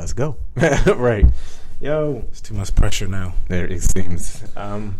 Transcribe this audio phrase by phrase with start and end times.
[0.00, 0.36] let's go.
[0.96, 1.26] right.
[1.78, 3.34] Yo, It's too much pressure now.
[3.48, 4.42] there it seems.
[4.56, 4.96] Um,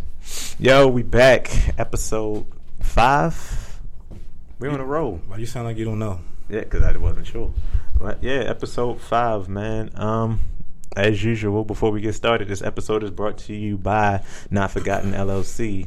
[0.58, 1.50] yo, we back.
[1.78, 2.46] Episode
[2.82, 3.80] five.
[4.58, 5.22] We on a roll.
[5.26, 6.20] Why you sound like you don't know?
[6.50, 7.50] Yeah, because I wasn't sure.
[7.98, 9.90] But yeah, episode five, man.
[9.94, 10.40] Um,
[10.94, 15.12] as usual, before we get started, this episode is brought to you by Not Forgotten
[15.12, 15.86] LLC,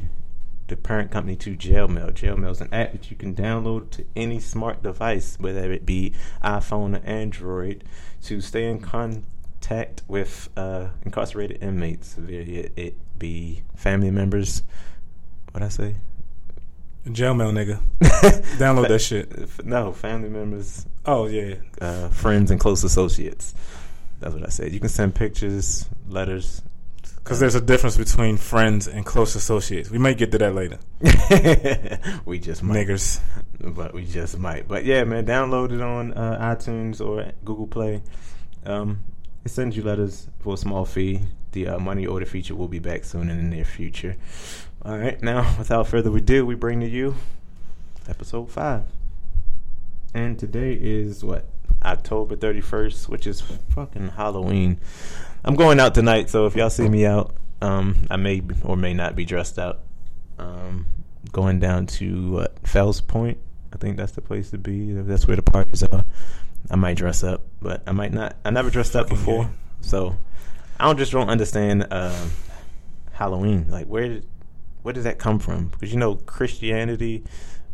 [0.68, 2.12] the parent company to Jailmail.
[2.12, 6.14] Jailmail is an app that you can download to any smart device, whether it be
[6.42, 7.84] iPhone or Android,
[8.22, 14.62] to stay in contact with uh, incarcerated inmates, whether it be family members.
[15.52, 15.96] What I say?
[17.06, 17.80] Jailmail nigga.
[18.58, 19.64] Download that shit.
[19.64, 21.56] No, family members, Oh yeah.
[21.80, 23.54] uh, friends and close associates.
[24.20, 24.72] That's what I said.
[24.72, 26.62] You can send pictures, letters.
[27.24, 29.90] Because there's a difference between friends and close associates.
[29.90, 30.78] We might get to that later.
[32.26, 33.18] we just might, Niggers.
[33.58, 34.68] but we just might.
[34.68, 38.02] But yeah, man, download it on uh, iTunes or Google Play.
[38.66, 39.04] Um,
[39.42, 41.22] it sends you letters for a small fee.
[41.52, 44.16] The uh, money order feature will be back soon in the near future.
[44.82, 47.14] All right, now without further ado, we bring to you
[48.06, 48.82] episode five,
[50.12, 51.46] and today is what
[51.82, 54.78] October thirty first, which is fucking Halloween.
[55.44, 58.94] I'm going out tonight, so if y'all see me out, um, I may or may
[58.94, 59.80] not be dressed out.
[60.38, 60.86] Um,
[61.32, 63.38] going down to Fells Point.
[63.72, 64.92] I think that's the place to be.
[64.92, 66.04] That's where the parties are.
[66.70, 68.36] I might dress up, but I might not.
[68.44, 70.16] I never dressed up before, so
[70.80, 72.30] I don't just don't understand um,
[73.12, 73.66] Halloween.
[73.68, 74.26] Like where did
[74.82, 75.68] where does that come from?
[75.68, 77.24] Because you know Christianity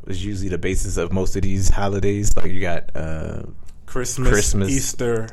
[0.05, 2.37] was usually the basis of most of these holidays.
[2.37, 3.43] Like you got uh,
[3.87, 4.71] Christmas, Christmas.
[4.71, 5.29] Easter.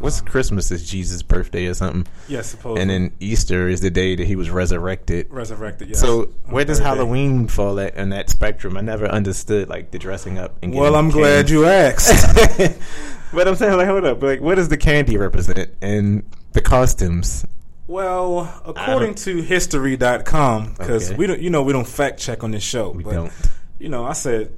[0.00, 2.82] What's Christmas is Jesus' birthday or something, Yeah, supposedly.
[2.82, 5.26] and then Easter is the day that he was resurrected.
[5.30, 5.88] resurrected.
[5.90, 5.96] Yeah.
[5.96, 6.78] So where does.
[6.80, 8.76] Halloween fall at in that spectrum?
[8.76, 10.56] I never understood like the dressing up.
[10.62, 11.52] And Well, I'm glad candy.
[11.52, 12.36] you asked.
[13.32, 17.44] but I'm saying like, hold up, like, what does the candy represent and the costumes?
[17.86, 21.16] well, according to History.com, because Okay.
[21.16, 22.90] we don't, you know, we don't fact check on this show.
[22.90, 23.32] We but, don't.
[23.78, 24.52] You know, I said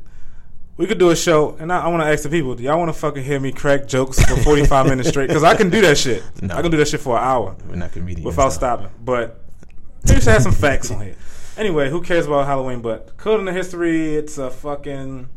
[0.76, 2.78] we could do a show, and I, I want to ask the people: Do y'all
[2.78, 5.28] want to fucking hear me crack jokes for 45 minutes straight?
[5.28, 6.22] Because I can do that shit.
[6.42, 6.56] No.
[6.56, 7.56] I can do that shit for an hour.
[7.68, 8.24] We're not comedians.
[8.24, 8.56] without so.
[8.58, 8.88] stopping.
[9.04, 9.40] But
[10.08, 11.16] we should have some facts on here.
[11.56, 12.80] Anyway, who cares about Halloween?
[12.80, 15.28] But according to history, it's a fucking.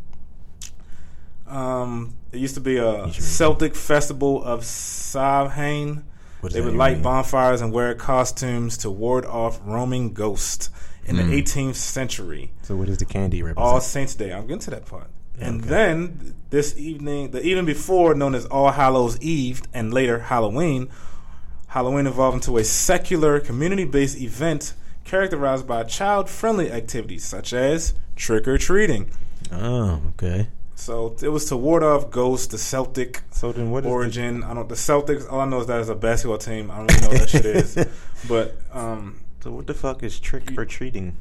[1.48, 6.04] Um, it used to be a Celtic festival of Samhain.
[6.42, 7.04] They would light mean?
[7.04, 10.70] bonfires and wear costumes to ward off roaming ghosts
[11.06, 11.30] in Hmm.
[11.30, 12.52] the 18th century.
[12.62, 13.66] So what does the candy represent?
[13.66, 14.32] All Saints Day.
[14.32, 15.08] I'm getting to that part.
[15.40, 15.70] And Okay.
[15.70, 20.88] then this evening, the evening before, known as All Hallows Eve, and later Halloween,
[21.68, 28.58] Halloween evolved into a secular, community-based event characterized by child-friendly activities such as trick or
[28.58, 29.10] treating.
[29.52, 30.48] oh, okay.
[30.78, 34.44] So it was to ward off ghosts, the Celtic So then what is origin.
[34.44, 34.68] I don't.
[34.68, 35.32] The Celtics.
[35.32, 36.70] All I know is that is a basketball team.
[36.70, 37.88] I don't really know what that shit is.
[38.28, 41.16] But um, so what the fuck is trick or treating?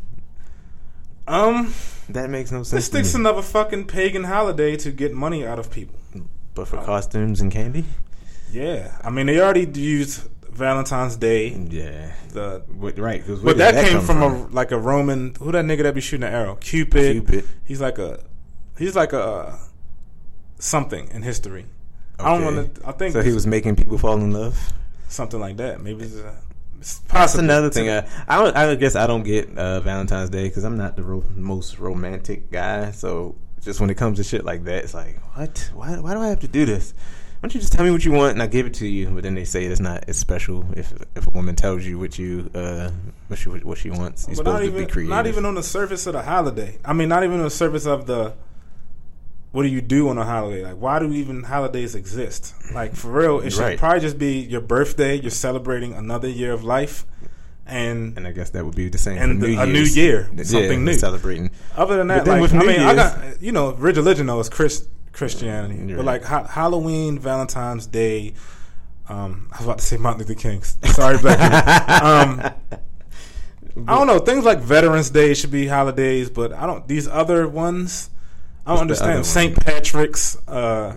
[1.26, 1.72] Um,
[2.08, 2.84] That makes no this sense.
[2.86, 3.20] sticks me.
[3.20, 5.98] another fucking pagan holiday to get money out of people.
[6.54, 7.84] But for costumes and candy?
[8.52, 11.48] Yeah, I mean they already used Valentine's Day.
[11.48, 12.12] Yeah.
[12.30, 13.24] The What, right.
[13.26, 15.34] 'cause but did that, came come from, a like a Roman.
[15.40, 16.54] Who that nigga that be shooting an arrow?
[16.56, 17.26] Cupid.
[17.26, 17.48] Cupid.
[17.64, 18.20] He's like a.
[18.78, 19.58] He's like a
[20.58, 21.66] something in history.
[22.20, 22.86] I don't want to.
[22.88, 24.72] I think So he was making people fall in love.
[25.08, 25.80] something like that.
[25.82, 26.36] Maybe it's, a,
[27.08, 27.88] That's another thing.
[27.88, 31.02] I, I, don't, I guess I don't get uh, Valentine's Day because I'm not the
[31.02, 32.90] ro- most romantic guy.
[32.90, 35.70] So just when it comes to shit like that, it's like, what?
[35.74, 35.98] Why?
[35.98, 36.92] Why do I have to do this?
[36.92, 39.08] Why don't you just tell me what you want and I give it to you?
[39.08, 42.18] But then they say it's not as special if if a woman tells you what
[42.18, 42.90] you uh
[43.28, 44.26] what she what she wants.
[44.26, 45.10] You're but not supposed to be creative.
[45.10, 46.78] not even on the surface of the holiday.
[46.84, 48.34] I mean, not even on the surface of the.
[49.54, 50.64] What do you do on a holiday?
[50.64, 52.52] Like, why do even holidays exist?
[52.74, 53.78] Like, for real, it should Right.
[53.78, 55.14] probably just be your birthday.
[55.14, 57.06] You're celebrating another year of life,
[57.64, 59.16] and and I guess that would be the same.
[59.16, 59.96] And for the- a new Year's.
[59.96, 60.94] year, Yeah, something new.
[60.94, 61.50] celebrating.
[61.76, 64.88] Other than that, like I New mean, I got you know, religion though is Chris,
[65.12, 65.96] Christianity, Yeah.
[65.98, 68.34] but like ha- Halloween, Valentine's Day.
[69.08, 70.62] Um, I was about to say Martin Luther King.
[70.64, 71.38] Sorry, black.
[72.02, 72.40] Um,
[73.86, 74.18] I don't know.
[74.18, 76.86] Things like Veterans Day should be holidays, but I don't.
[76.88, 78.10] These other ones,
[78.66, 79.54] I don't What's the other understand.
[79.54, 79.64] St.
[79.66, 80.36] Patrick's.
[80.48, 80.96] Uh,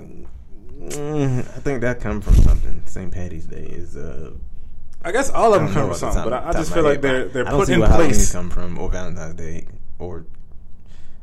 [0.79, 2.81] Mm, I think that comes from something.
[2.85, 3.11] St.
[3.11, 4.31] Patty's Day is uh.
[5.03, 7.25] I guess all of them come from something, but I, I just feel like they're
[7.27, 8.31] they're put in place.
[8.31, 9.67] come from or Valentine's Day
[9.99, 10.25] or.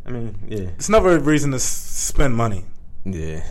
[0.05, 2.65] I mean, yeah, It's never a reason to spend money.
[3.07, 3.43] yeah.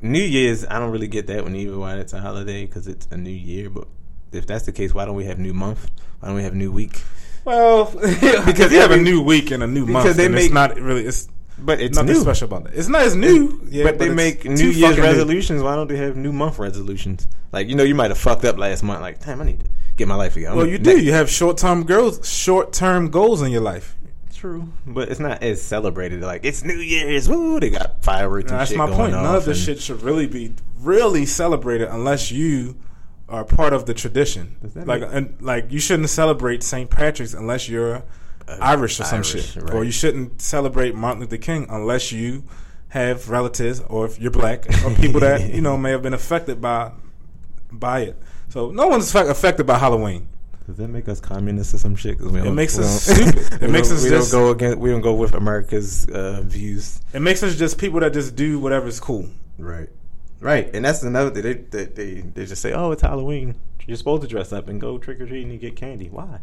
[0.00, 1.76] New Year's, I don't really get that one either.
[1.76, 3.68] Why it's a holiday because it's a new year.
[3.68, 3.88] But
[4.32, 5.90] if that's the case, why don't we have new month?
[6.20, 7.02] Why don't we have new week?
[7.44, 7.86] Well,
[8.46, 10.76] because you have a new week and a new month, they and make- it's not
[10.80, 11.04] really.
[11.04, 11.28] It's
[11.60, 12.20] But it's nothing new.
[12.20, 12.74] special about that.
[12.74, 13.60] It's not as new.
[13.68, 15.08] Yeah, but they make New Year's fucking new.
[15.08, 15.62] resolutions.
[15.62, 17.26] Why don't they have new month resolutions?
[17.52, 19.00] Like you know, you might have fucked up last month.
[19.00, 19.66] Like, damn, I need to
[19.96, 20.56] get my life together.
[20.56, 20.98] Well, you do.
[20.98, 23.96] You have short term goals, short term goals in your life.
[24.34, 26.20] True, but it's not as celebrated.
[26.20, 27.28] Like it's New Year's.
[27.28, 27.58] Woo!
[27.58, 28.50] They got fireworks.
[28.52, 29.10] and That's shit my point.
[29.12, 32.76] None of this shit should really be really celebrated unless you
[33.28, 34.56] are part of the tradition.
[34.62, 36.88] Does that Like, make- and, like you shouldn't celebrate St.
[36.88, 38.04] Patrick's unless you're
[38.60, 39.74] Irish or some Irish, shit, right.
[39.74, 42.44] or you shouldn't celebrate Martin Luther King unless you
[42.88, 46.60] have relatives or if you're black or people that you know may have been affected
[46.60, 46.92] by
[47.70, 48.16] by it.
[48.48, 50.28] So no one's affected by Halloween.
[50.66, 52.18] Does that make us communists or some shit?
[52.18, 53.62] 'Cause we don't- makes we us stupid.
[53.62, 54.78] It makes us we just- don't go against.
[54.78, 57.00] We don't go with America's uh, views.
[57.12, 59.28] It makes us just people that just do whatever's cool.
[59.58, 59.88] Right.
[60.40, 61.42] Right, and that's another thing.
[61.42, 63.56] They, they they they just say, "Oh, it's Halloween.
[63.88, 66.38] You're supposed to dress up and go trick or treating and get candy." Why?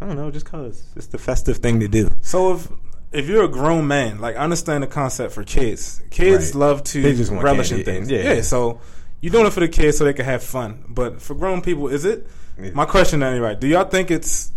[0.00, 0.30] I don't know.
[0.30, 2.10] Just cause it's the festive thing to do.
[2.22, 2.68] So if
[3.12, 6.00] if you're a grown man, like I understand the concept for kids.
[6.10, 6.54] Kids Right.
[6.54, 7.02] love to
[7.42, 8.10] relish in things.
[8.10, 8.34] yeah.
[8.34, 8.40] yeah.
[8.42, 8.80] So
[9.20, 10.84] you're doing it for the kids so they can have fun.
[10.88, 12.26] But for grown people, is it?
[12.58, 12.70] Yeah.
[12.72, 13.56] My question anyway.
[13.58, 14.52] Do y'all think it's?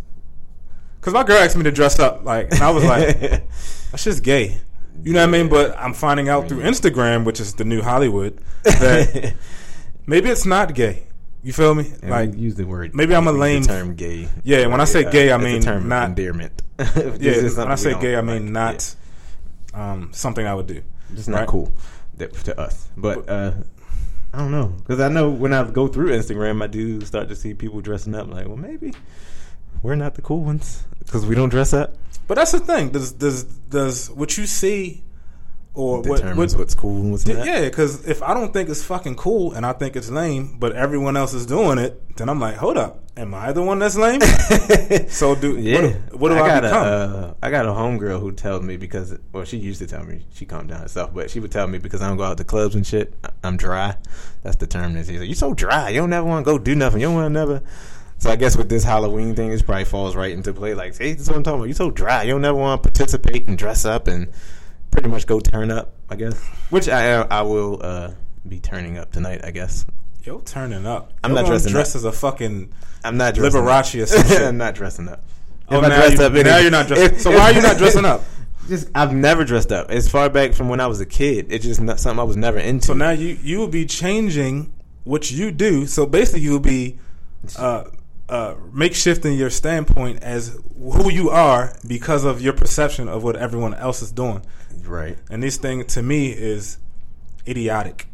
[0.99, 3.19] Because my girl asked me to dress up, like, and I was like,
[3.91, 4.61] that's just gay.
[5.03, 5.49] You know what I mean?
[5.49, 9.33] But I'm finding out through Instagram, which is the new Hollywood, that
[10.05, 11.07] maybe it's not gay.
[11.43, 11.91] You feel me?
[12.01, 12.95] And like, use the word.
[12.95, 14.29] maybe I'm a lame- term gay.
[14.43, 16.61] Yeah, when I say gay, I mean term not- endearment.
[16.79, 17.49] yeah.
[17.49, 18.95] When I say gay, I mean not
[19.73, 20.81] um, something I would do.
[21.11, 21.47] It's not right?
[21.47, 21.73] cool
[22.17, 22.87] that, to us.
[22.95, 23.51] But uh,
[24.33, 27.35] I don't know because I know when I go through Instagram, I do start to
[27.35, 28.27] see people dressing up.
[28.27, 28.93] Like, well, maybe
[29.81, 31.95] we're not the cool ones because we don't dress up.
[32.25, 32.89] But that's the thing.
[32.89, 35.03] Does does does what you see
[35.75, 37.45] or Determines what what's cool and what's not.
[37.45, 37.61] yeah?
[37.61, 41.17] Because if I don't think it's fucking cool and I think it's lame, but everyone
[41.17, 44.21] else is doing it, then I'm like, hold up, am I the one that's lame?
[45.09, 45.81] so do Yeah,
[46.11, 46.85] What, what do I, got become?
[46.85, 50.03] A, uh, I got a homegirl who tells me because, well, she used to tell
[50.03, 52.37] me she calmed down herself, but she would tell me because I don't go out
[52.37, 53.13] to clubs and shit.
[53.23, 53.95] I- I'm dry.
[54.43, 54.93] That's the term.
[54.93, 55.89] That she's like, you so dry.
[55.89, 57.01] You don't ever want to go do nothing.
[57.01, 57.61] You don't want to never.
[58.19, 60.75] So I guess with this Halloween thing, it probably falls right into play.
[60.75, 61.65] Like, hey, this is what I'm talking about.
[61.67, 62.23] You're so dry.
[62.23, 64.29] You don't ever want to participate and dress up and
[64.93, 65.93] pretty much go turn up.
[66.09, 68.11] I guess, which I I will uh,
[68.47, 69.41] be turning up tonight.
[69.43, 69.85] I guess
[70.23, 71.11] Yo, turning up.
[71.23, 71.99] I'm Yo not dressing dressed up.
[71.99, 72.71] as a fucking.
[73.03, 74.07] I'm not dressing Liberace or up.
[74.09, 74.41] some shit.
[74.41, 75.21] I'm not dressing up.
[75.69, 77.15] Oh, If I now, dressed you, up now you're not dressing.
[77.15, 78.21] if- so why are you not dressing up?
[78.69, 79.91] Just I've never dressed up.
[79.91, 82.37] As far back from when I was a kid, it's just not something I was
[82.37, 82.85] never into.
[82.87, 84.71] So now you you will be changing
[85.03, 85.85] what you do.
[85.85, 86.97] So basically, you'll be
[87.57, 87.83] uh,
[88.29, 93.73] uh, makeshifting your standpoint as who you are because of your perception of what everyone
[93.73, 94.41] else is doing.
[94.85, 95.17] Right.
[95.29, 96.77] And this thing to me is
[97.47, 98.07] idiotic,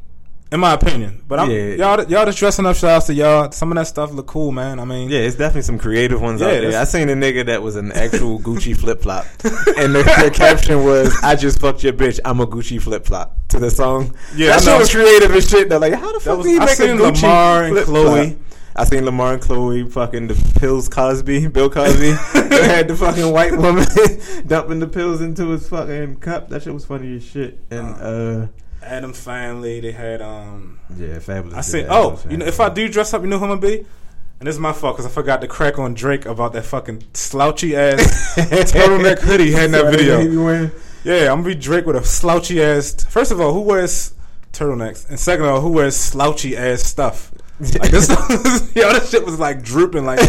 [0.52, 1.24] in my opinion.
[1.28, 1.74] But I'm Yeah.
[1.76, 2.76] y'all y'all just dressing up.
[2.76, 3.52] Shouts to y'all.
[3.52, 4.80] Some of that stuff look cool, man.
[4.80, 6.80] I mean, Yeah, it's definitely some creative ones Yeah, out there.
[6.82, 10.84] I seen a nigga that was an actual Gucci flip flop, and the, the caption
[10.84, 12.20] was, "I just fucked your bitch.
[12.26, 14.16] I'm a Gucci flip flop." To the song.
[14.36, 15.70] Yeah, that shit was creative as shit.
[15.70, 17.74] Though, like, how the fuck was- did he I make a seen Gucci Lamar and
[17.74, 18.06] flip-flop?
[18.06, 18.36] Khloe.
[18.80, 22.12] I seen Lamar and Khloe fucking the pills Cosby, Bill Cosby.
[22.50, 23.86] they had the fucking white woman
[24.48, 26.48] dumping the pills into his fucking cup.
[26.48, 27.60] That shit was funny as shit.
[27.70, 28.48] And uh,
[28.82, 29.82] Addams family.
[29.82, 30.80] They had um.
[30.96, 31.58] yeah, fabulous.
[31.58, 33.62] I said, oh, you know, if I do dress up, you know who I'm gonna
[33.62, 33.86] be.
[34.40, 37.04] And this is my fault because I forgot to crack on Drake about that fucking
[37.14, 38.00] slouchy ass
[38.38, 40.22] turtleneck hoodie he had in that video.
[40.22, 40.72] he be wearing-
[41.04, 43.04] Yeah, I'm gonna be Drake with a slouchy ass.
[43.04, 44.14] First of all, who wears
[44.54, 45.10] turtlenecks?
[45.10, 47.34] And second of all, who wears slouchy ass stuff?
[47.60, 48.08] Like this,
[48.74, 50.20] yo, this shit was like drooping like.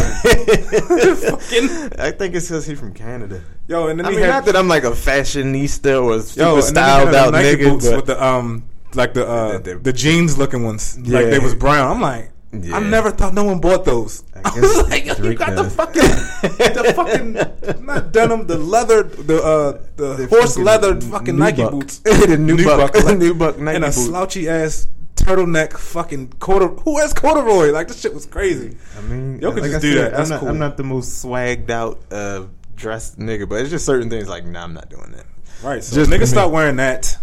[0.81, 1.69] fucking,
[1.99, 3.41] I think it's because he's from Canada.
[3.69, 6.41] yo, and then I he mean, had not that I'm like a fashionista or super
[6.43, 9.75] yo, and then he styled out nigga, boots with the um, like the uh, The-
[9.75, 10.99] the, the- jeans looking ones.
[10.99, 11.31] Like Yeah.
[11.31, 11.91] they was brown.
[11.93, 12.77] I'm like, Yeah.
[12.77, 14.25] I never thought no one bought those.
[14.35, 19.05] I I, was like, yo, you got the fucking, the fucking, not denim, the leather,
[19.05, 23.77] the uh, the, The horse leather fucking Nike boots, the nubuck, Nubuck, like- nubuck Nike
[23.77, 24.05] and a boots.
[24.07, 24.89] slouchy ass
[25.23, 26.69] turtleneck fucking corder.
[26.83, 27.71] Who has corduroy?
[27.73, 28.77] Like this shit was crazy.
[28.97, 30.17] I mean, Y'all could like just I do said, that.
[30.17, 30.49] That's I'm not, cool.
[30.49, 32.47] I'm not the most swagged out uh,
[32.77, 35.27] dressed nigga, but it's just certain things like, nah, I'm not doing that.
[35.63, 35.83] Right.
[35.85, 37.19] So Just niggas start wearing that,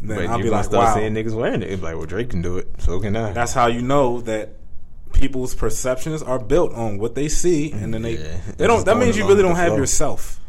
[0.00, 0.94] then I'll be like, start wow.
[0.94, 1.70] seeing niggas wearing it.
[1.70, 3.32] It's like, well, Drake can do it, so can I.
[3.32, 4.56] That's how you know that
[5.12, 8.38] people's perceptions are built on what they see, and then they Yeah.
[8.58, 8.84] they don't.
[8.84, 9.76] That means you really don't have flow.
[9.78, 10.40] yourself.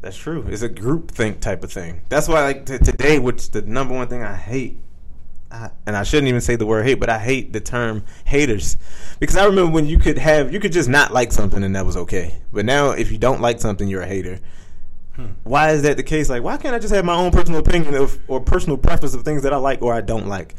[0.00, 0.46] That's true.
[0.48, 2.00] It's a group think type of thing.
[2.08, 4.78] That's why, like t- today, which the number one thing I hate,
[5.52, 8.76] I, and I shouldn't even say the word hate, but I hate the term haters
[9.18, 11.84] because I remember when you could have, you could just not like something and that
[11.84, 12.36] was okay.
[12.52, 14.38] But now, if you don't like something, you're a hater.
[15.44, 16.30] Why is that the case?
[16.30, 19.22] Like, why can't I just have my own personal opinion of or personal preference of
[19.22, 20.54] things that I like or I don't like?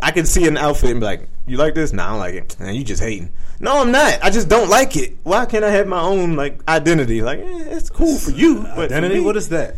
[0.00, 1.92] I can see an outfit and be like, "You like this?
[1.92, 3.32] Nah, I don't like it." And you just hating.
[3.58, 4.20] No, I'm not.
[4.22, 5.16] I just don't like it.
[5.24, 7.22] Why can't I have my own like identity?
[7.22, 9.16] Like, eh, it's cool for you, but for Identity.
[9.16, 9.74] me- What is that?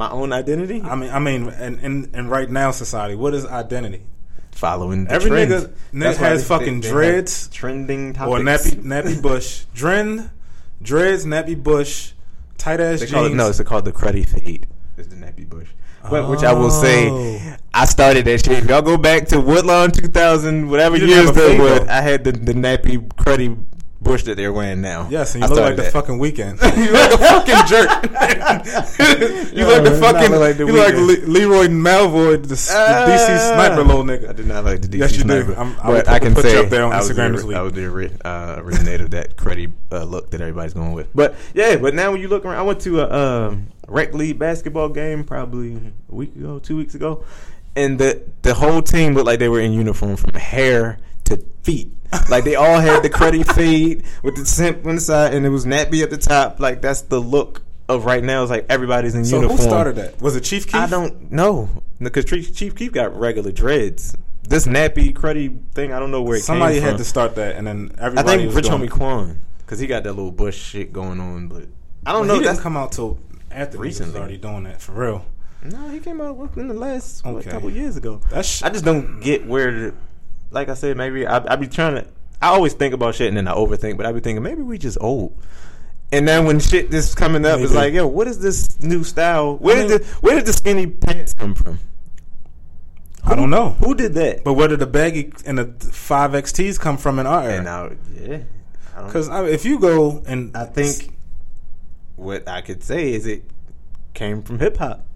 [0.00, 0.80] My own identity.
[0.82, 4.02] I mean, I mean, and in, in right now society, what is identity?
[4.52, 5.50] following the Every trend.
[5.52, 8.30] nigga- nigga has they- fucking they dreads trending topics.
[8.30, 10.30] Or nappy nappy bush, Dren,
[10.82, 12.12] dreads, nappy bush,
[12.58, 13.12] tight ass They jeans.
[13.12, 14.66] call it no, it's called the cruddy fade.
[14.98, 15.68] It's the nappy bush.
[16.10, 16.82] But which I will Oh.
[16.82, 18.58] say, I started that shit.
[18.64, 21.88] If y'all go back to Woodlawn 2000, whatever You years that was.
[21.88, 23.56] I had the, the nappy cruddy
[24.02, 25.08] bush that they're wearing now.
[25.10, 25.92] Yes, and I you look like started the that.
[25.92, 26.58] fucking weekend.
[26.76, 27.88] you look like a fucking jerk.
[29.52, 30.32] you Yo, like the it's fucking.
[30.32, 34.28] like the you like Le- Lee Boyd Malvo, the, s- the DC sniper little nigga.
[34.28, 35.42] I did not like the DC Yes, you do.
[35.44, 35.54] sniper.
[35.58, 37.36] I'm- I but I can put you say up there on I was Instagram the,
[37.36, 37.56] this week.
[37.56, 41.08] I was the uh, originator of that cruddy uh, look that everybody's going with.
[41.14, 43.10] But yeah, but now when you look around, I went to a
[43.48, 47.24] um, rec league basketball game probably a week ago, two weeks ago,
[47.76, 51.92] and the the whole team looked like they were in uniform from hair to feet.
[52.28, 55.50] Like they all had the cruddy fade with the simp on the side, and it
[55.50, 56.58] was nappy at the top.
[56.60, 58.42] Like that's the look of right now.
[58.42, 59.58] It's like everybody's in So uniform.
[59.58, 60.20] who started that?
[60.20, 60.74] Was it Chief Keef?
[60.76, 61.68] I don't know
[62.00, 64.16] because Chief Keef got regular dreads.
[64.42, 66.98] This nappy cruddy thing, I don't know where it Somebody came had from.
[66.98, 68.28] to start that, and then everybody.
[68.28, 68.90] I think Rich doing Homie.
[68.90, 71.64] Quan because he got that little bush shit going on, but
[72.04, 72.42] I don't Well, know.
[72.42, 73.18] He didn't come out till
[73.52, 73.88] after recently.
[73.88, 74.12] Recently.
[74.12, 75.24] was already doing that for real.
[75.62, 77.50] no, he came out within the last what, Okay.
[77.50, 78.20] couple years ago.
[78.30, 79.70] That's sh- I just don't get where.
[79.70, 79.94] The,
[80.50, 82.06] like I said, maybe I, I be trying to.
[82.42, 84.78] I always think about shit and then I overthink, but I be thinking maybe we
[84.78, 85.36] just old.
[86.12, 89.56] And then when shit just coming up, it's like, yo, what is this new style?
[89.56, 91.78] Where I did the where did the skinny pants come from?
[93.22, 93.70] I don't know.
[93.80, 94.42] Who did that?
[94.42, 97.62] But where did the baggy and the five XTs come from in our and era?
[97.62, 98.38] now, yeah,
[98.96, 101.14] I Because if you go and I think
[102.16, 103.44] what I could say is it
[104.14, 105.06] came from hip hop.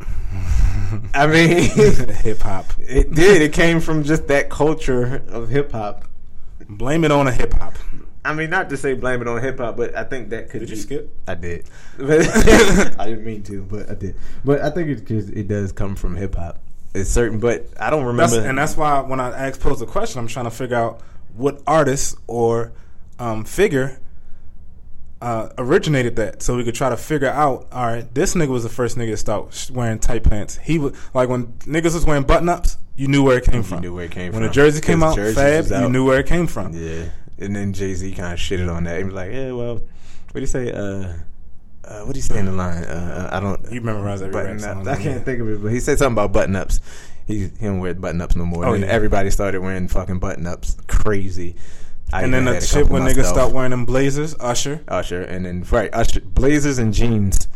[1.14, 3.42] I mean, hip hop, it did.
[3.42, 6.04] It came from just that culture of hip hop.
[6.68, 7.74] blame it on a hip hop.
[8.24, 10.60] I mean, not to say blame it on hip hop, but I think that could.
[10.60, 11.10] Did you be- skip?
[11.26, 11.68] I did.
[11.98, 14.16] I didn't mean to, but I did.
[14.44, 16.58] But I think it cause it does come from hip hop.
[16.94, 18.48] It's certain, but I don't That's, remember.
[18.48, 21.00] and that's why when I ask pose a question, I'm trying to figure out
[21.34, 22.72] what artist or
[23.18, 23.98] um, figure
[25.22, 27.66] uh, originated that, so we could try to figure out.
[27.72, 30.58] All right, this nigga was the first nigga to start wearing tight pants.
[30.58, 33.62] He was like when niggas was wearing button ups, you knew where it came You
[33.62, 33.80] from.
[33.80, 34.48] knew where it came when from.
[34.48, 36.72] the jersey came out, Fab, was you knew where it came from.
[36.74, 37.04] Yeah,
[37.38, 38.98] and then Jay Z kind of shitted on that.
[38.98, 40.72] He was like, "Yeah, well, what do you say?
[40.72, 41.12] Uh,
[41.84, 42.82] uh, what do you say in the line?
[42.84, 43.70] Uh, I don't.
[43.70, 44.86] You memorize every button song.
[44.88, 46.80] I can't think of it, but he said something about button ups.
[47.26, 48.66] He, he don't wear button ups no more.
[48.66, 48.90] Oh, and yeah.
[48.90, 50.76] everybody started wearing fucking button ups.
[50.88, 51.54] Crazy.
[52.12, 54.80] I And then the shit when niggas start wearing them blazers, Usher.
[54.88, 57.48] Usher, and then right Usher blazers and jeans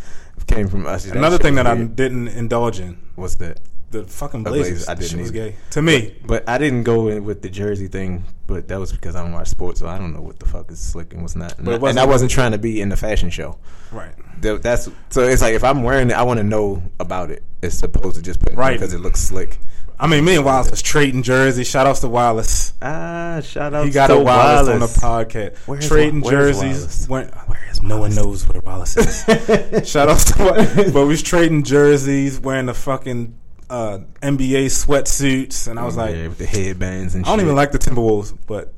[0.47, 1.13] came from Usher.
[1.13, 2.99] Another thing was that I didn't indulge in.
[3.17, 3.61] what's that?
[3.91, 4.69] The fucking blazers.
[4.85, 6.17] Blazers, I That didn't was gay to me.
[6.27, 9.33] But I didn't go in with the jersey thing, but that was because I don't
[9.33, 11.57] watch sports, so I don't know what the fuck is slick and what's not.
[11.57, 13.59] And, But and wasn't- I wasn't trying to be in the fashion show.
[13.93, 14.13] Right.
[14.41, 15.23] That- That's so.
[15.23, 17.45] It's like if I'm wearing it, I want to know about it.
[17.67, 18.73] It's supposed to just put Right.
[18.79, 19.59] because it looks slick.
[19.99, 21.67] I mean, me and Wallace was trading jerseys.
[21.69, 22.75] Shout outs to Wallace.
[22.83, 23.87] Ah, shout out.
[23.87, 25.57] He got to a Wallace, on the podcast.
[25.67, 27.09] Where's Trading Wa- where's jerseys.
[27.09, 27.33] Wallace?
[27.33, 28.17] Went, Where is no one Wallace?
[28.17, 29.89] knows where Wallace is.
[29.91, 30.93] Shout outs to Wallace.
[30.93, 33.39] But we was trading jerseys, wearing the fucking
[33.71, 37.45] uh, NBA sweatsuits, and I was like, yeah, with the headbands and I don't shit.
[37.47, 38.75] even like the Timberwolves, but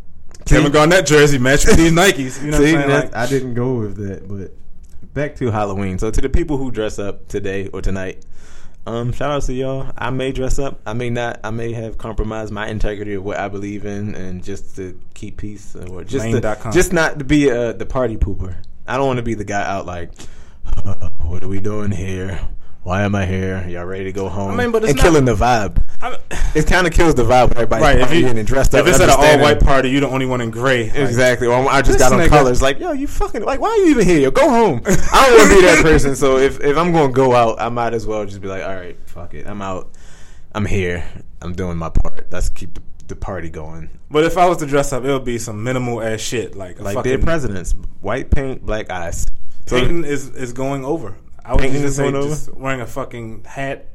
[0.46, 0.54] See?
[0.54, 2.42] Kevin Garnett jersey match with these Nikes.
[2.44, 3.02] You know See, what I'm saying?
[3.06, 4.52] Like, I didn't go with that, but
[5.14, 5.98] back to Halloween.
[5.98, 8.24] So to the people who dress up today or tonight,
[8.88, 9.92] um, shout out to y'all.
[9.98, 10.80] I may dress up.
[10.86, 11.40] I may not.
[11.44, 15.36] I may have compromised my integrity of what I believe in, and just to keep
[15.36, 16.40] peace, or just to,
[16.72, 18.56] just not to be uh, the party pooper.
[18.86, 20.10] I don't want to be the guy out like,
[20.64, 22.40] "Uh, what are we doing here?
[22.88, 23.66] Why am I here?
[23.68, 24.50] Y'all ready to go home?
[24.50, 25.82] I mean, but it's and not- killing the vibe.
[26.00, 26.16] I-
[26.54, 27.98] It kind of kills the vibe when everybody's right.
[28.00, 28.86] If you partying and dressed up.
[28.86, 30.88] if it's at an all-white party, you're the only one in gray.
[30.88, 31.46] Like, Exactly.
[31.48, 32.62] Or I just got on nigga- colors.
[32.62, 34.20] Like, yo, you fucking like, why are you even here?
[34.20, 34.80] Yo, go home.
[34.86, 36.16] I don't want to be that person.
[36.16, 38.74] So if if I'm gonna go out, I might as well just be like, all
[38.74, 39.46] right, fuck it.
[39.46, 39.90] I'm out.
[40.54, 41.04] I'm here.
[41.42, 42.28] I'm doing my part.
[42.32, 43.90] Let's keep the, the party going.
[44.10, 46.80] But if I was to dress up, it would be some minimal ass shit, like
[46.80, 49.26] a Like fucking dead presidents, white paint, black eyes.
[49.66, 51.14] So Peyton is is going over.
[51.48, 53.86] I was just say just wearing a fucking hat.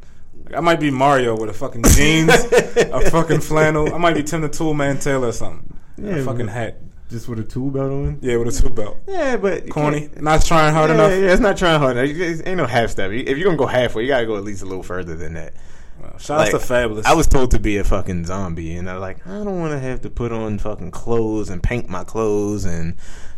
[0.45, 3.93] Like, I might be Mario with a fucking jeans, a fucking flannel.
[3.93, 5.77] I might be Tim the Tool Man Taylor or something.
[5.97, 6.79] Yeah, a fucking hat.
[7.09, 8.19] just with a tool belt on.
[8.21, 8.97] Yeah, with a tool belt.
[9.07, 10.09] Yeah, but Corny.
[10.09, 11.11] can't- trying hard yeah, enough.
[11.11, 11.97] Yeah, it's not trying hard.
[11.97, 12.09] enough.
[12.09, 13.11] It ain't no half step.
[13.11, 15.53] If you're gonna go halfway, you gotta go at least a little further than that.
[16.01, 17.05] Well, shout out to Fabulous.
[17.05, 19.71] I was told to be a fucking zombie, and I was like, I don't want
[19.71, 22.95] to have to put on fucking clothes and paint my clothes and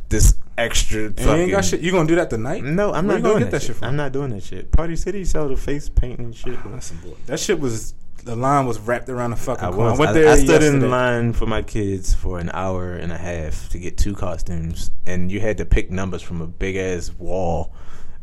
[0.10, 1.06] this extra.
[1.06, 1.82] And you fucking, ain't got shit.
[1.82, 2.64] You gonna do that tonight?
[2.64, 3.76] No, I'm Where not you gonna doing get that shit shit.
[3.78, 3.88] from?
[3.90, 4.72] I'm not doing that shit.
[4.72, 6.58] Party City sell the face paint and shit.
[6.64, 7.00] Ah, that's some.
[7.28, 7.94] That shit was.
[8.24, 9.92] The line was wrapped around the fucking I corner.
[9.92, 10.00] was.
[10.00, 10.30] I went I, there.
[10.30, 10.88] I stood in yesterday.
[10.88, 15.32] line for my kids for an hour and a half to get two costumes, and
[15.32, 17.72] you had to pick numbers from a big ass wall,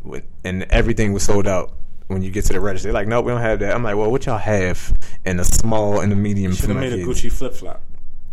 [0.02, 1.74] with, and everything was sold out
[2.08, 2.88] when you get to the register.
[2.88, 3.72] They're like, nope, we don't have that.
[3.72, 4.92] I'm like, well, what y'all have
[5.24, 6.52] in the small and the medium?
[6.52, 7.04] Should have my made a?
[7.04, 7.80] Gucci flip flop.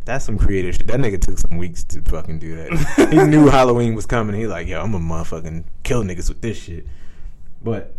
[0.06, 0.88] That's some creative shit.
[0.88, 3.10] That nigga took some weeks to fucking do that.
[3.12, 4.36] he knew Halloween was coming.
[4.36, 6.88] He like, yo, I'm gonna motherfucking kill niggas with this shit.
[7.62, 7.94] But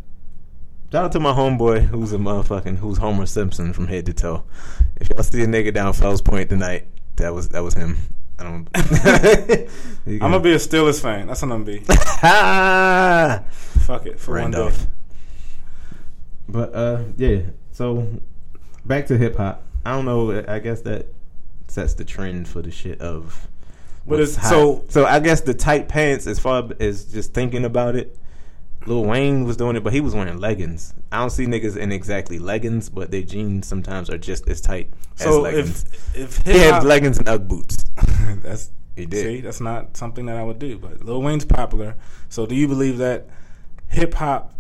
[0.91, 4.45] shout out to my homeboy who's a motherfucking who's Homer Simpson from head to toe.
[4.97, 7.97] If y'all see a nigga down Fells Point tonight, that was that was him.
[8.39, 8.69] I don't.
[10.07, 11.27] I'm gonna be a Steelers fan.
[11.27, 11.85] That's what I'm gonna be.
[12.23, 13.45] Ah!
[13.51, 14.73] Fuck it for one day.
[16.49, 17.43] But uh, yeah.
[17.73, 18.21] So
[18.85, 19.63] back to hip hop.
[19.85, 20.45] I don't know.
[20.49, 21.07] I guess that
[21.71, 23.49] sets the trend for the shit of.
[24.07, 24.49] But it's- hot.
[24.51, 28.17] so- so I guess the tight pants, as far as just thinking about it,
[28.87, 30.95] Lil Wayne was doing it, but he was wearing leggings.
[31.13, 34.89] I don't see niggas in exactly leggings, but their jeans sometimes are just as tight
[35.19, 35.85] as So leggings.
[36.15, 37.85] if if he had leggings and UGG boots.
[38.43, 39.23] that's He did.
[39.25, 40.79] see, that's not something that I would do.
[40.79, 41.95] But Lil Wayne's popular.
[42.31, 43.27] So do you believe that
[43.89, 44.55] hip hop?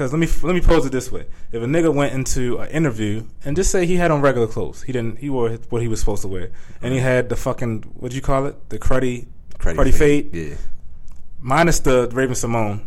[0.00, 2.70] Because let me let me pose it this way: If a nigga went into an
[2.70, 5.88] interview and just say he had on regular clothes, he didn't he wore what he
[5.88, 8.78] was supposed to wear, and he had the fucking what do you call it, the
[8.78, 9.26] cruddy
[9.58, 10.54] Cruddy cruddy fade, Yeah,
[11.38, 12.82] minus the Raven-Symoné,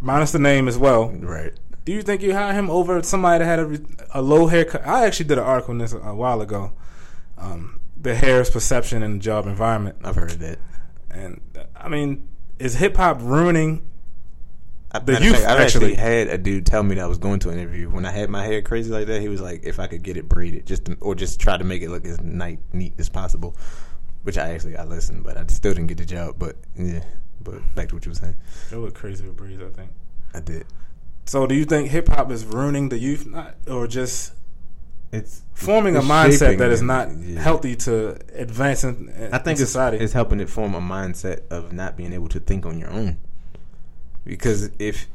[0.00, 1.10] minus the name as well.
[1.10, 1.52] right.
[1.84, 4.86] Do you think you hire him over somebody that had a, a low haircut?
[4.86, 6.72] I actually did an article on this a while ago.
[7.36, 10.58] Um, the hair's perception in the job environment, I've heard that.
[11.10, 11.38] and
[11.76, 12.26] I mean,
[12.58, 13.86] is hip hop ruining?
[14.96, 17.38] I- The youth, fact, I've actually had a dude tell me that I was going
[17.40, 17.88] to an interview.
[17.90, 20.16] When I had my hair crazy like that, he was like, if I could get
[20.16, 23.08] it braided, just to, or just try to make it look as nice, neat as
[23.08, 23.56] possible.
[24.22, 26.34] Which I actually I listened, but I still didn't get the job.
[26.38, 27.00] But yeah,
[27.42, 28.34] but back to what you were saying,
[28.72, 29.90] It looked crazy with Breeze, I think.
[30.34, 30.66] I did.
[31.26, 34.32] So, do you think hip hop is ruining the youth, not, or just
[35.12, 37.40] It's forming a mindset that is not Yeah.
[37.40, 39.98] healthy to advance in, in I think in it's, society?
[39.98, 43.18] it's helping it form a mindset of not being able to think on your own.
[44.26, 45.06] Because if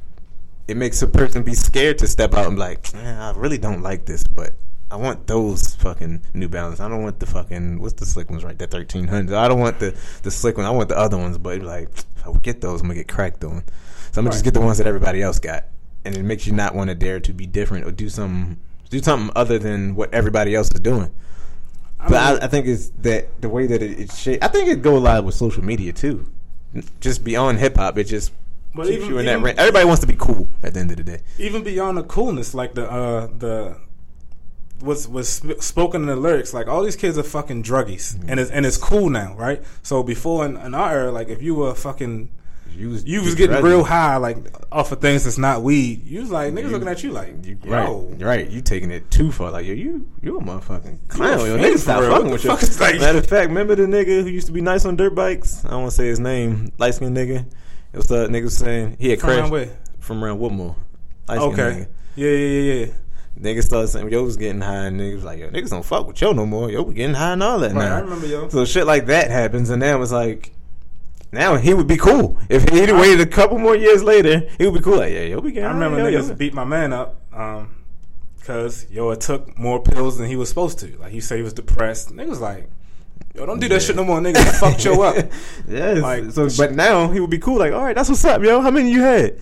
[0.68, 3.58] it makes a person be scared to step out and be like, man, I really
[3.58, 4.54] don't like this, but
[4.90, 6.80] I want those fucking New Balance.
[6.80, 8.58] I don't want the fucking what's the slick ones right?
[8.58, 9.36] The thirteen hundred.
[9.36, 10.66] I don't want the the slick one.
[10.66, 11.38] I want the other ones.
[11.38, 13.64] But like, if I get those, I'm gonna get cracked on.
[14.12, 15.66] So I'm gonna just get the ones that everybody else got,
[16.06, 19.02] and it makes you not want to dare to be different or do something do
[19.02, 21.12] something other than what everybody else is doing.
[22.00, 24.44] I But mean- I, I think it's that the way that it, it's shaped.
[24.44, 26.30] I think it go a lot with social media too.
[27.00, 28.32] Just beyond hip hop, it just
[28.74, 29.58] But keeps even- you in that range.
[29.58, 31.20] Everybody wants to be cool at the end of the day.
[31.38, 33.76] even beyond the coolness, like the uh, the
[34.80, 38.40] what's was sp- spoken in the lyrics, like all these kids are fucking druggies, and
[38.40, 39.62] it's and it's cool now, right?
[39.84, 42.30] So before in, in our era, like if you were fucking
[42.74, 44.38] You was, you was getting real high, like
[44.72, 47.46] off of things that's not weed, you was like niggas You- looking at you like,
[47.46, 47.72] You, yo,
[48.18, 48.50] right, right.
[48.50, 49.52] You taking it too far.
[49.52, 51.40] Like yo, you you a motherfucking clown.
[51.46, 52.12] Yo, niggas stop real.
[52.12, 52.52] fucking with you.
[52.54, 52.80] is?
[52.80, 55.64] Matter of fact, remember the nigga who used to be nice on dirt bikes?
[55.66, 56.72] I don't want to say his name.
[56.80, 57.46] Light skinned nigga.
[57.94, 60.76] It was the nigga saying he had From crashed from around Woodmore.
[61.30, 62.94] Okay, yeah, yeah, yeah, yeah.
[63.40, 66.08] Niggas started saying yo was getting high, and niggas was like yo niggas don't fuck
[66.08, 66.70] with yo no more.
[66.70, 67.98] Yo we getting high and all that Right, now.
[67.98, 68.50] I remember yo.
[68.50, 70.52] So shit like that happens, and now it's like,
[71.32, 74.48] now he would be cool if he'd waited a couple more years later.
[74.58, 74.98] He would be cool.
[74.98, 75.66] Like, yeah, yo, we get.
[75.66, 76.36] I remember niggas yo.
[76.36, 77.76] beat my man up, um,
[78.44, 80.98] cause yo it took more pills than he was supposed to.
[80.98, 82.10] Like he said he was depressed.
[82.10, 82.70] Niggas like,
[83.36, 83.80] yo don't do that Yeah.
[83.80, 84.38] shit no more, nigga.
[84.38, 85.16] I fucked yo up.
[85.68, 85.98] yes.
[86.02, 87.58] Like, so, but now he would be cool.
[87.60, 88.62] Like, all right, that's what's up, yo.
[88.62, 89.34] How many you had?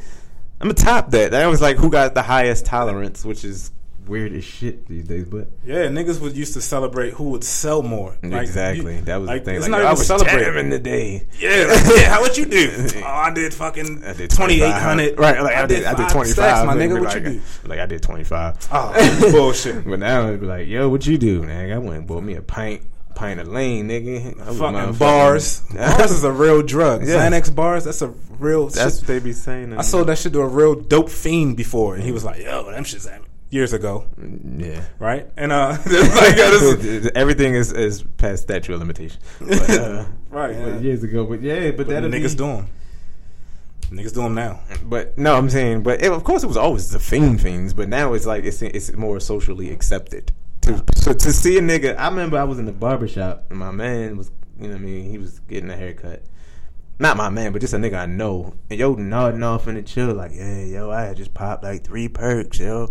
[0.62, 1.32] I'm gonna top that.
[1.32, 3.72] That was like who got the highest tolerance, which is
[4.08, 5.24] weird as shit these days.
[5.26, 8.18] But Yeah, niggas would used to celebrate who would sell more.
[8.24, 9.56] Like, exactly, you- that was like, the thing.
[9.58, 10.44] It's Like, not yo, I even was celebrating.
[10.46, 11.28] jamming today.
[11.40, 11.50] Yeah,
[11.96, 12.10] yeah.
[12.10, 12.72] How what you do?
[12.98, 15.18] oh, I did fucking I did twenty eight hundred.
[15.18, 16.66] Right, like I, did, I did twenty five.
[16.66, 16.94] my nigga.
[17.00, 17.42] What like, you do?
[17.66, 18.58] Like I did twenty five.
[18.72, 19.86] Oh, bullshit.
[19.88, 21.76] But now it'd be like, yo, what you do, nigga?
[21.76, 22.82] I went and bought me a pint,
[23.20, 24.40] pint of lean, nigga.
[24.42, 25.62] I Fucking bars.
[25.76, 27.06] Bars is a real drug.
[27.06, 27.30] Yeah.
[27.30, 27.84] Xanax bars.
[27.84, 28.08] That's a
[28.40, 28.68] real.
[28.70, 29.02] That's shit.
[29.02, 29.78] what they be saying.
[29.78, 32.72] I sold that shit to a real dope fiend before, and he was like, "Yo,
[32.72, 34.06] them shit's at me." years ago,
[34.58, 34.80] Yeah.
[35.00, 35.26] right?
[35.36, 39.20] And uh, like, is- Everything is, is past statute of limitation.
[39.40, 42.70] But, uh, Right, but years ago, but yeah, but, but that niggas doing.
[43.90, 44.60] Niggas doing now.
[44.84, 47.74] But no, I'm saying, but it, of course, it was always the fiend things.
[47.74, 50.32] But now it's like it's it's more socially accepted.
[50.62, 53.60] To so to see a nigga, I remember I was in the barber shop and
[53.60, 56.24] my man was, you know, what I mean, he was getting a haircut.
[57.02, 58.54] Not my man, but just a nigga I know.
[58.70, 61.84] And yo nodding off in the chill, like, yeah, yo, I had just popped like
[61.84, 62.90] three perks, yo.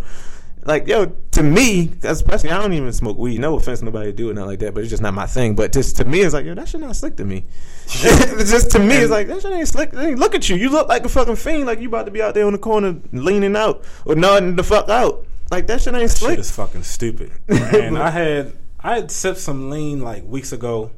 [0.65, 3.39] Like, yo, to me, especially, I don't even smoke weed.
[3.39, 5.55] No offense, nobody do it, not like that, but it's just not my thing.
[5.55, 7.45] But just to me, it's like, yo, that shit not slick to me.
[7.87, 9.95] Just to me, it's like that shit ain't slick.
[9.95, 12.35] Look at you, you look like a fucking fiend, like you about to be out
[12.35, 15.27] there on the corner leaning out or nodding the fuck out.
[15.51, 16.39] Like that shit ain't Shit slick.
[16.39, 17.33] is fucking stupid.
[17.49, 20.91] and I had I had sipped some lean like weeks ago,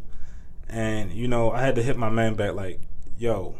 [0.69, 2.81] and you know I had to hit my man back like,
[3.17, 3.55] "Yo,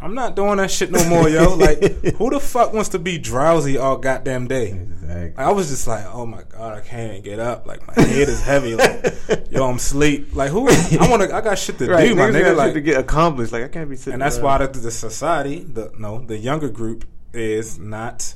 [0.00, 1.54] I'm not doing that shit no more, yo.
[1.62, 1.80] Like,
[2.16, 4.70] who the fuck wants to be drowsy all goddamn day?
[4.70, 5.32] Exactly.
[5.36, 7.66] I was just like, oh my god, I can't get up.
[7.66, 8.74] Like my head is heavy.
[8.74, 9.14] Like,
[9.50, 10.34] yo, I'm sleep.
[10.34, 10.66] Like who?
[10.68, 11.34] I want to.
[11.34, 12.42] I got shit to Right, do, my nigga.
[12.44, 13.52] shit Like, to get accomplished.
[13.52, 14.14] Like I can't be sitting.
[14.14, 14.60] and that's around.
[14.60, 18.34] why the, the society, the no, the younger group is not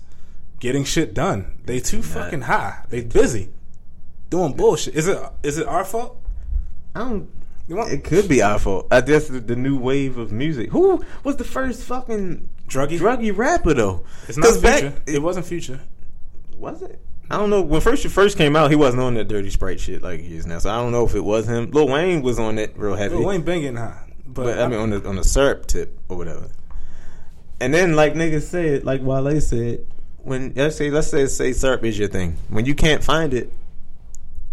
[0.61, 1.59] getting shit done.
[1.65, 2.85] They too fucking high.
[2.89, 3.51] They busy
[4.31, 4.95] doing bullshit.
[4.95, 6.21] Is it is it our fault?
[6.95, 7.31] I don't.
[7.69, 8.87] Want It could be our fault.
[8.93, 10.71] I guess the, the new wave of music.
[10.71, 12.97] Who was the first fucking druggy?
[12.99, 14.05] druggy rapper though?
[14.29, 15.03] It's not 'Cause back- future.
[15.07, 15.81] it wasn't future.
[16.59, 17.01] Was it?
[17.29, 17.61] I don't know.
[17.63, 20.47] When first first came out, he wasn't on that dirty sprite shit like he is
[20.47, 20.59] now.
[20.61, 21.73] So I don't know if it was him.
[21.73, 23.17] Lil Wayne was on it real heavy.
[23.17, 25.99] Lil Wayne been getting high, but, but I mean on the on the syrup tip
[26.09, 26.49] or whatever.
[27.61, 29.85] And then like niggas said, like Wale said,
[30.27, 32.37] when let's say let's say say syrup is your thing.
[32.49, 33.53] When you can't find it,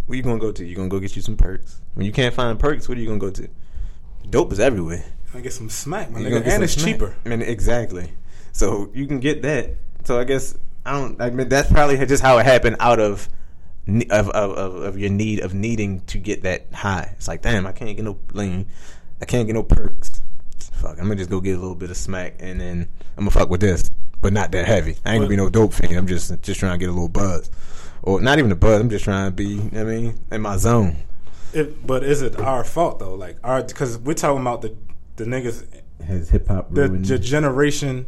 [0.05, 0.63] where you gonna go to?
[0.63, 1.81] You gonna go get you some perks.
[1.95, 3.47] When you can't find perks, what are you gonna go to?
[4.29, 5.03] Dope is everywhere.
[5.33, 6.85] I get some smack, my nigga, and it's smack.
[6.85, 7.15] cheaper.
[7.25, 8.11] I mean, exactly.
[8.51, 9.71] So you can get that.
[10.03, 10.55] So I guess
[10.85, 11.19] I don't.
[11.19, 13.27] I mean, that's probably just how it happened out of
[13.87, 17.15] of of, of, of your need of needing to get that high.
[17.17, 18.67] It's like, damn, I can't get no lean.
[19.23, 20.21] I can't get no perks.
[20.73, 23.31] Fuck, I'm gonna just go get a little bit of smack, and then I'm gonna
[23.31, 23.89] fuck with this,
[24.23, 24.95] but not that heavy.
[25.05, 25.95] I ain't gonna be no dope fiend.
[25.95, 27.51] I'm just just trying to get a little buzz,
[28.01, 28.81] or not even a buzz.
[28.81, 29.45] I'm just trying to be.
[29.45, 30.95] you know what I mean, in my zone.
[31.53, 33.13] It, but is it our fault though?
[33.13, 34.75] Like our because we're talking about the
[35.17, 35.67] the niggas
[36.07, 38.07] Has hip hop the, the generation.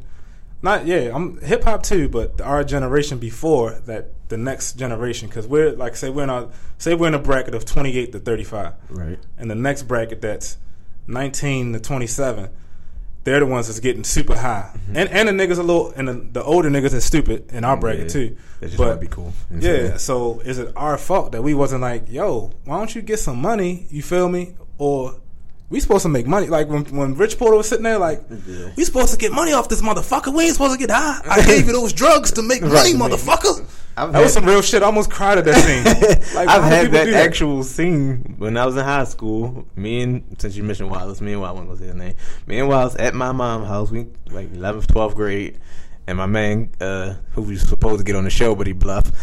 [0.61, 5.45] Not yeah, I'm hip hop too, but our generation before that, the next generation, because
[5.45, 8.73] we're like say we're in a say we're in a bracket of 28 to 35,
[8.89, 9.19] right?
[9.37, 10.57] and the next bracket that's
[11.07, 12.49] 19 to 27.
[13.25, 14.97] They're the ones that's getting super high, mm-hmm.
[14.97, 17.75] and and the niggas a little, and the, the older niggas is stupid in our
[17.75, 18.07] bracket Yeah.
[18.07, 18.37] too.
[18.61, 19.33] They just But- be cool.
[19.51, 23.19] Yeah, so is it our fault that we wasn't like, yo, why don't you get
[23.19, 23.87] some money?
[23.89, 24.55] You feel me?
[24.77, 25.15] Or
[25.71, 26.47] we supposed to make money?
[26.47, 28.69] Like when when Rich Porter was sitting there, like Yeah.
[28.77, 30.31] we supposed to get money off this motherfucker.
[30.31, 31.19] We ain't supposed to get high.
[31.27, 33.09] I gave you those drugs to make money, Right, man.
[33.09, 33.65] motherfucker.
[33.97, 34.83] I've That was some real shit.
[34.83, 36.15] I almost cried at that scene.
[36.35, 39.65] Like, I've had people that actual scene when I was in high school.
[39.75, 42.15] Me and since you mentioned Wallace, me and Wallace, I wasn't gonna say his name.
[42.45, 43.91] Me and Wallace at my mom's house.
[43.91, 45.57] We like 11th, 12th grade,
[46.07, 49.13] and my man, uh, who was supposed to get on the show, but he bluffed.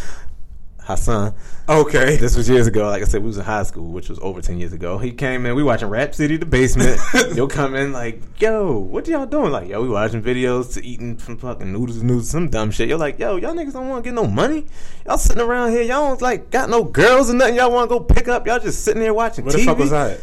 [0.85, 1.33] Hassan.
[1.69, 2.17] Okay.
[2.17, 2.85] This was years ago.
[2.87, 4.97] Like I said, we was in high school, which was over ten years ago.
[4.97, 5.55] He came in.
[5.55, 6.99] We watching Rap City, the basement.
[7.35, 9.51] You'll come in like, yo, what y'all doing?
[9.51, 12.89] Like, yo, we watching videos to eating some fucking noodles and noodles, some dumb shit.
[12.89, 14.65] You're like, yo, y'all niggas don't want to get no money.
[15.05, 15.83] Y'all sitting around here.
[15.83, 17.55] Y'all don't like got no girls and nothing.
[17.55, 18.45] Y'all want to go pick up.
[18.45, 19.59] Y'all just sitting there watching What TV.
[19.59, 20.21] the fuck was I at?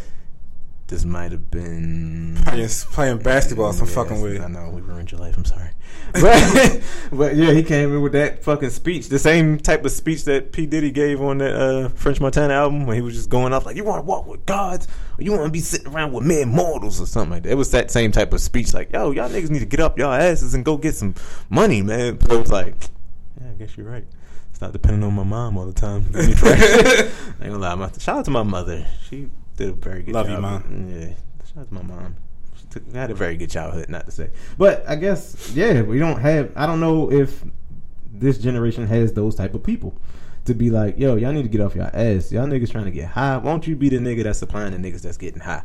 [0.90, 4.40] This might have been Playing, playing basketball, some Yes, fucking way.
[4.40, 5.36] I know we ruined your life.
[5.36, 5.70] I'm sorry,
[6.14, 10.24] but but yeah, he came in with that fucking speech, the same type of speech
[10.24, 13.52] that P Diddy gave on that uh, French Montana album, when he was just going
[13.52, 16.10] off like, "You want to walk with gods, or you want to be sitting around
[16.12, 18.92] with mere mortals, or something like that." It was that same type of speech, like,
[18.92, 21.14] "Yo, y'all niggas need to get up y'all asses and go get some
[21.48, 22.74] money, man." So it was like,
[23.40, 24.04] yeah, I guess you're right.
[24.50, 26.04] It's not depending on my mom all the time.
[26.06, 26.60] to get me fresh.
[26.60, 27.90] I ain't gonna lie.
[28.00, 28.84] Shout out to my mother.
[29.08, 30.38] She did a very good Love you.
[30.38, 30.88] Mom.
[30.90, 31.08] Yeah.
[31.46, 32.16] Shout out to my mom.
[32.56, 34.30] She took, had a very good childhood, not to say.
[34.58, 36.52] But I guess, yeah, we don't have.
[36.56, 37.44] I don't know if
[38.12, 39.94] this generation has those type of people
[40.46, 42.32] to be like, yo, y'all need to get off your ass.
[42.32, 43.36] Y'all niggas trying to get high.
[43.36, 45.62] Won't you be the nigga that's supplying the niggas that's getting high?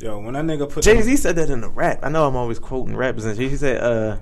[0.00, 2.00] Yo, when that nigga put Jay Z said that in a rap.
[2.02, 3.50] I know I'm always quoting rappers and shit.
[3.50, 4.18] He said, uh,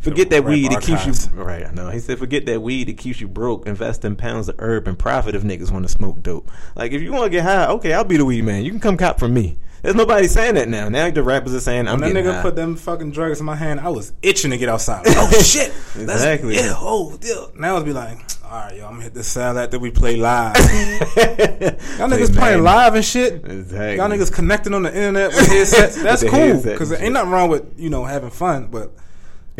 [0.00, 1.66] forget that Rap weed that keeps you right.
[1.66, 1.90] I know.
[1.90, 3.66] He said, forget that weed that keeps you broke.
[3.66, 6.50] Invest in pounds of herb and profit if niggas want to smoke dope.
[6.74, 8.64] Like if you want to get high, okay, I'll be the weed man.
[8.64, 9.58] You can come cop from me.
[9.82, 10.90] There's nobody saying that now.
[10.90, 12.42] Now the rappers are saying, I'm When that nigga high.
[12.42, 15.06] put them fucking drugs in my hand, I was itching to get outside.
[15.06, 15.72] Like, oh shit!
[15.94, 16.56] That's- Exactly.
[16.56, 16.74] Yeah.
[16.76, 17.46] Oh, yeah.
[17.58, 20.16] Now it's be like, all right, yo, I'm gonna hit this sound that we play
[20.16, 20.54] live.
[20.56, 23.34] Y'all niggas playing live and shit.
[23.44, 23.96] Exactly.
[23.96, 25.96] Y'all niggas connecting on the internet with headsets.
[26.02, 28.92] That's cool because there ain't nothing wrong with you know having fun, but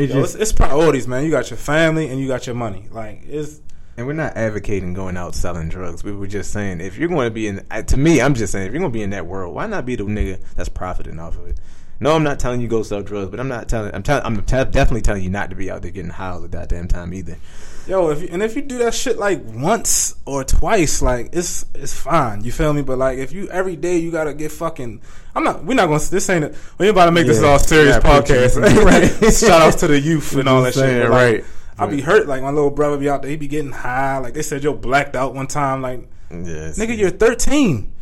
[0.00, 1.24] It's yo, just, it's, it's priorities, man.
[1.24, 2.88] You got your family and you got your money.
[2.90, 3.60] Like it's
[3.96, 6.02] and we're not advocating going out selling drugs.
[6.02, 8.66] We were just saying if you're going to be in, to me, I'm just saying
[8.66, 11.18] if you're going to be in that world, why not be the nigga that's profiting
[11.18, 11.58] off of it?
[12.02, 13.94] No, I'm not telling you go sell drugs, but I'm not telling.
[13.94, 14.24] I'm telling.
[14.24, 16.88] I'm te- definitely telling you not to be out there getting high all the goddamn
[16.88, 17.36] time either.
[17.86, 21.66] yo, if you, and if you do that shit like once or twice, like it's
[21.74, 22.42] it's fine.
[22.42, 22.80] You feel me?
[22.80, 25.02] But like if you every day you gotta get fucking.
[25.34, 25.64] I'm not.
[25.64, 26.00] We're not gonna.
[26.00, 26.44] This ain't.
[26.44, 28.60] A, we ain't about to make this all serious podcast.
[28.84, 29.32] right?
[29.34, 30.80] Shout outs to the youth and all that shit.
[30.82, 31.44] Saying, but, like, right.
[31.78, 32.26] I be hurt.
[32.26, 33.30] Like my little brother be out there.
[33.30, 34.18] He be getting high.
[34.18, 35.82] Like they said, yo blacked out one time.
[35.82, 36.78] Like Yes.
[36.78, 37.92] nigga, you're 13.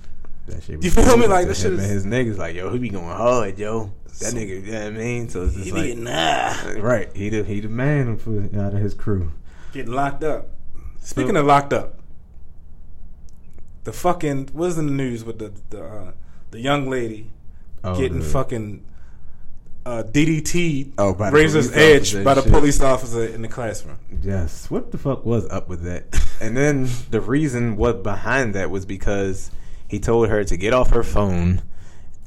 [0.48, 1.26] That shit You feel me?
[1.26, 3.92] Like, to this shit is- his niggas like yo, he be going hard, yo.
[4.20, 5.28] That nigga, you know what I mean?
[5.28, 6.74] So it's just He like, be getting high.
[6.80, 9.30] right, he the he the man for out of his crew.
[9.72, 10.48] Getting locked up.
[11.00, 12.00] Speaking of locked up,
[13.84, 16.12] the fucking what's in the news with the the uh,
[16.50, 17.30] the young lady
[17.84, 18.84] Oh, getting the- fucking
[19.86, 22.52] uh, DDT Oh, by Razor's Edge by the shit.
[22.52, 23.98] police officer in the classroom.
[24.22, 24.70] Yes.
[24.70, 26.04] What the fuck was up with that?
[26.40, 29.50] and then the reason what behind that was because
[29.88, 31.62] he told her to get off her phone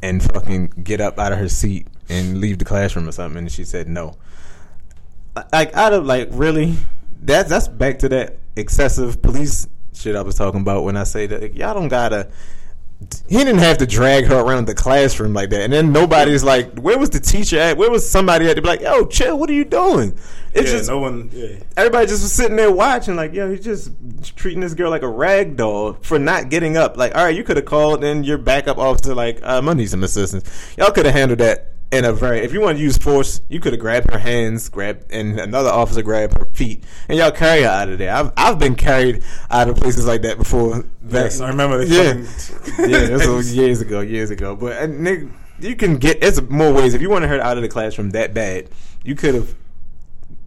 [0.01, 3.37] and fucking get up out of her seat and leave the classroom or something.
[3.39, 4.15] And she said no.
[5.53, 6.75] Like out of like really,
[7.21, 11.27] that's that's back to that excessive police shit I was talking about when I say
[11.27, 12.29] that like, y'all don't gotta.
[13.27, 16.77] He didn't have to drag her around the classroom like that, and then nobody's like,
[16.77, 17.77] "Where was the teacher at?
[17.77, 19.39] Where was somebody at?" To be like, "Yo, chill.
[19.39, 20.17] What are you doing?"
[20.53, 21.29] It's yeah, just no one.
[21.31, 21.55] Yeah.
[21.77, 23.91] everybody just was sitting there watching, like, yo, he's just
[24.35, 26.97] treating this girl like a rag doll for not getting up.
[26.97, 29.89] Like, all right, you could have called in your backup officer, like, um, I need
[29.89, 30.75] some assistance.
[30.77, 32.39] Y'all could have handled that in a very.
[32.39, 35.69] If you want to use force, you could have grabbed her hands, grabbed, and another
[35.69, 38.13] officer grabbed her feet, and y'all carry her out of there.
[38.13, 40.85] I've I've been carried out of places like that before.
[41.07, 41.83] Yes, I remember.
[41.83, 44.55] The Yeah, yeah, this was years ago, years ago.
[44.55, 46.23] But nigga, you can get.
[46.23, 46.93] It's more ways.
[46.93, 48.69] If you wanted her out of the classroom that bad,
[49.03, 49.55] you could have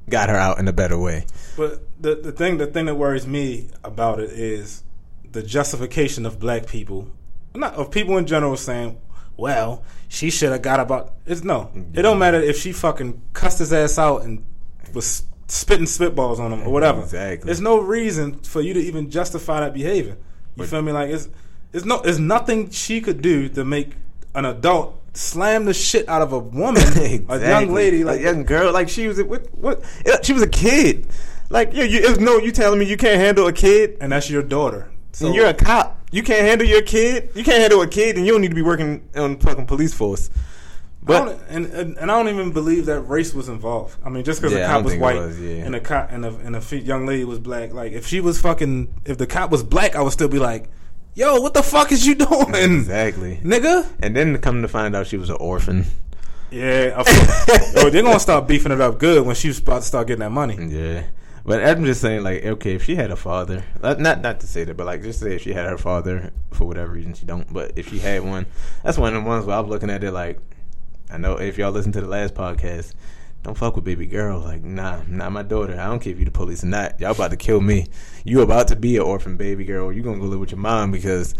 [0.08, 1.26] got her out in a better way.
[1.56, 4.82] But the the thing the thing that worries me about it is
[5.30, 7.10] the justification of black people,
[7.54, 8.98] not of people in general, saying,
[9.36, 11.70] "Well, she should have got about." It's no.
[11.94, 14.44] It don't matter if she fucking cussed his ass out and
[14.92, 17.02] was spitting spitballs on him or whatever.
[17.02, 17.46] Exactly.
[17.46, 20.12] There's no reason for you to even justify that behavior.
[20.12, 20.18] You
[20.56, 20.92] But- feel me?
[20.92, 21.28] Like it's
[21.72, 23.92] it's no there's nothing she could do to make
[24.34, 26.82] an adult slam the shit out of a woman,
[27.28, 29.82] a young lady, like a young girl, like she was a, what, what
[30.24, 31.06] she was a kid.
[31.50, 34.42] Like yeah, you no, you telling me you can't handle a kid, and that's your
[34.42, 34.90] daughter.
[35.14, 36.00] So and you're a cop.
[36.10, 37.30] You can't handle your kid.
[37.34, 39.94] You can't handle a kid, and you don't need to be working on fucking police
[39.94, 40.28] force.
[41.02, 43.96] But and, and and I don't even believe that race was involved.
[44.04, 45.64] I mean, just because Yeah, the cop was white was, yeah.
[45.64, 48.40] and the cop and the and fe- young lady was black, like if she was
[48.40, 50.70] fucking, if the cop was black, I would still be like,
[51.14, 53.38] "Yo, what the fuck is you doing, exactly.
[53.44, 55.84] nigga?" And then come to find out she was an orphan.
[56.50, 57.02] Yeah.
[57.74, 60.30] Yo, they're gonna start beefing it up good when she's about to start getting that
[60.30, 60.56] money.
[60.56, 61.02] Yeah.
[61.46, 64.64] But I'm just saying, like, okay, if she had a father, not not to say
[64.64, 67.52] that, but like, just say if she had her father for whatever reason she don't,
[67.52, 68.46] but if she had one,
[68.82, 70.40] that's one of the ones where I'm looking at it like,
[71.10, 72.94] I know if y'all listen to the last podcast,
[73.42, 74.40] don't fuck with baby girl.
[74.40, 75.78] Like, nah, not my daughter.
[75.78, 76.98] I don't care if you the police or not.
[76.98, 77.88] Y'all about to kill me.
[78.24, 79.92] You about to be an orphan baby girl.
[79.92, 81.34] You gonna go live with your mom because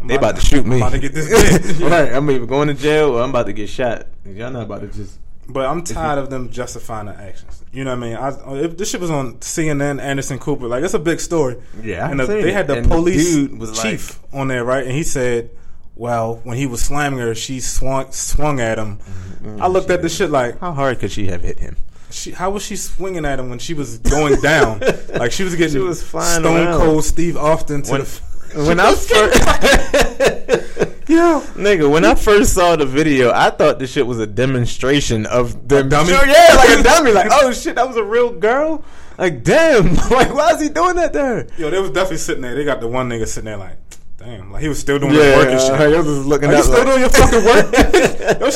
[0.00, 0.76] I'm they about to shoot me.
[0.76, 3.52] I'm about to get this right, I'm either going to jail or I'm about to
[3.52, 4.06] get shot.
[4.24, 5.18] Y'all not about to just.
[5.48, 7.64] But I'm tired of them justifying their actions.
[7.72, 8.56] You know what I mean?
[8.58, 11.56] I, if this shit was on CNN, Anderson Cooper, like it's a big story.
[11.82, 14.84] Yeah, and the, they had the And the police was chief on there, right?
[14.84, 15.50] And he said,
[15.94, 19.62] "Well, when he was slamming her, she swung swung at him." Mm-hmm.
[19.62, 21.76] I looked at the shit like, How hard could she have hit him?
[22.10, 24.80] she, how was she swinging at him when she was going down?
[25.14, 26.80] like she was getting She was flying Stone around.
[26.80, 28.20] Cold Steve Austin to When- the.
[28.66, 31.40] when I was first, Yeah.
[31.54, 35.68] nigga, when I first saw the video, I thought this shit was a demonstration of
[35.68, 36.08] the dummy?
[36.10, 37.12] Sure, yeah, like a dummy.
[37.12, 38.84] Like, oh shit, that was a real girl.
[39.18, 41.46] Like, damn, like, why is he doing that there?
[41.58, 42.54] Yo, they was definitely sitting there.
[42.54, 43.78] They got the one nigga sitting there like,
[44.18, 45.94] damn, like he was still doing his Yeah, work and shit.
[45.96, 47.72] uh, was looking Are you still like- doing your fucking work?
[48.40, 48.50] Yo,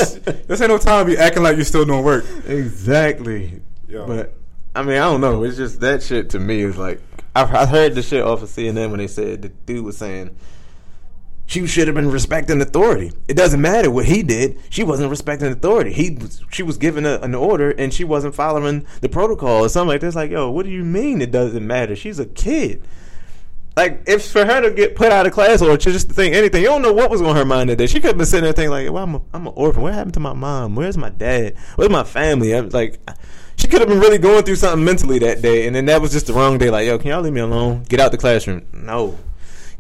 [0.48, 2.24] this ain't no time to be acting like you're still doing work.
[2.46, 3.62] Exactly.
[3.88, 4.06] Yo.
[4.06, 4.32] But
[4.74, 5.42] I mean, I don't know.
[5.44, 7.00] It's just that shit to me is like
[7.34, 10.36] I've, I heard the shit off of CNN when they said the dude was saying
[11.50, 13.10] she should have been respecting authority.
[13.26, 14.56] It doesn't matter what he did.
[14.70, 15.92] She wasn't respecting authority.
[15.92, 16.16] He
[16.52, 20.00] she was given a, an order and she wasn't following the protocol or something like
[20.00, 20.14] this.
[20.14, 21.96] Like, yo, what do you mean it doesn't matter?
[21.96, 22.86] She's a kid.
[23.76, 26.62] Like, if for her to get put out of class or just to think anything,
[26.62, 27.88] you don't know what was on her mind that day.
[27.88, 29.82] She could have been sitting there thinking like, "Well, I'm a, I'm an orphan.
[29.82, 30.76] What happened to my mom?
[30.76, 31.56] Where's my dad?
[31.74, 33.00] Where's my family?" I'm like,
[33.56, 36.12] she could have been really going through something mentally that day, and then that was
[36.12, 36.70] just the wrong day.
[36.70, 37.82] Like, yo, can y'all leave me alone?
[37.88, 38.66] Get out the classroom.
[38.72, 39.18] No,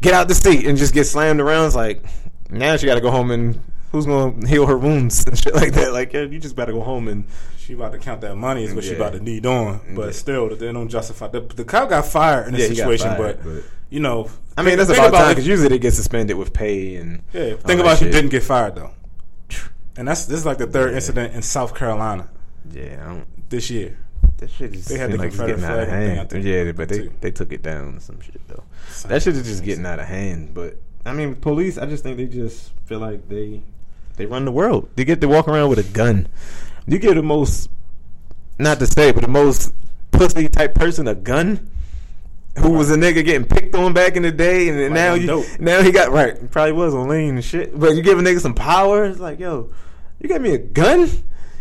[0.00, 1.66] get out the seat and just get slammed around.
[1.66, 2.04] It's like
[2.50, 3.60] now she got to go home and
[3.92, 5.92] who's gonna heal her wounds and shit like that.
[5.92, 7.24] Like, yeah, you just better go home and
[7.58, 9.80] She about to count that money is what she about to need on.
[9.94, 10.12] But Yeah.
[10.12, 11.28] still, they don't justify.
[11.28, 14.62] The, the cop got fired in this Yeah, situation, fired, but, but- you know, I
[14.62, 17.80] mean that's think about time because usually they get suspended with pay and Yeah, think
[17.80, 18.90] about if she didn't get fired though.
[19.96, 22.28] And that's this is like the third incident in South Carolina
[22.72, 23.98] Yeah, this year.
[24.38, 26.44] That shit is They had the like it's getting out of flag thing, I hand.
[26.44, 27.12] Yeah, but they too.
[27.20, 28.64] they took it down some shit though.
[29.08, 30.54] That shit is just getting out of hand.
[30.54, 31.76] But I mean, police.
[31.78, 33.62] I just think they just feel like they
[34.16, 34.88] they run the world.
[34.96, 36.26] They get to walk around with a gun.
[36.86, 37.68] You get the most,
[38.58, 39.72] not to say, but the most
[40.10, 41.70] pussy type person a gun.
[42.58, 45.26] Who was a nigga getting picked on back in the day, and Like now you
[45.28, 45.46] dope.
[45.60, 46.50] now he got right.
[46.50, 47.78] Probably was on lean and shit.
[47.78, 49.04] But you give a nigga some power.
[49.04, 49.70] It's like, yo,
[50.18, 51.08] you got me a gun.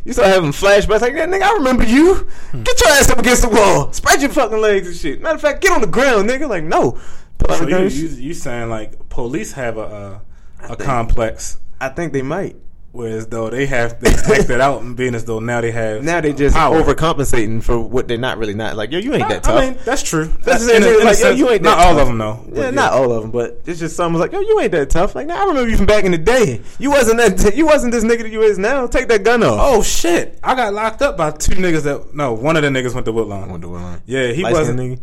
[0.05, 1.43] You start having flashbacks like that, nigga.
[1.43, 2.15] I remember you.
[2.51, 2.63] Hmm.
[2.63, 3.91] Get your ass up against the wall.
[3.91, 5.21] Spread your fucking legs and shit.
[5.21, 6.47] Matter of fact, get on the ground, nigga.
[6.49, 6.97] Like, no.
[7.47, 10.21] So you, you you saying like police have a
[10.61, 11.57] a, think- complex?
[11.79, 12.57] I think they might.
[12.91, 16.21] Whereas though they have they acted out and being as though now they have Now
[16.21, 16.81] they just power.
[16.81, 18.75] overcompensating for what they're not really not.
[18.75, 19.57] Like yo, you ain't that tough.
[19.61, 20.25] I mean, that's true.
[20.43, 22.17] That's That's in in a like, yo, sense- you ain't not that all of them
[22.17, 22.43] though.
[22.47, 24.71] Yeah, but not all of them, but it's just some was like, yo, you ain't
[24.71, 25.13] that tough.
[25.13, 26.61] Like, nah, I remember you from back in the day.
[26.79, 27.53] You wasn't that.
[27.59, 28.87] You wasn't this nigga that you is now.
[28.87, 29.59] Take that gun off.
[29.61, 30.39] Oh shit!
[30.41, 33.11] I got locked up by two niggas that no, one of the niggas went to
[33.11, 33.49] Woodlawn.
[33.49, 34.01] Went to Woodlawn.
[34.05, 35.01] Yeah, he Light-skinned wasn't.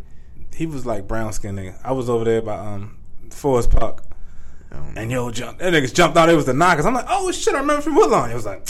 [0.54, 1.78] He was like brown skin nigga.
[1.84, 2.96] I was over there by um
[3.30, 4.02] Forest Park,
[4.96, 6.28] and yo, jump, that niggas jumped out.
[6.28, 6.86] It was the knockers.
[6.86, 7.54] I'm like, oh shit!
[7.54, 8.30] I remember from Woodlawn.
[8.30, 8.66] It was like,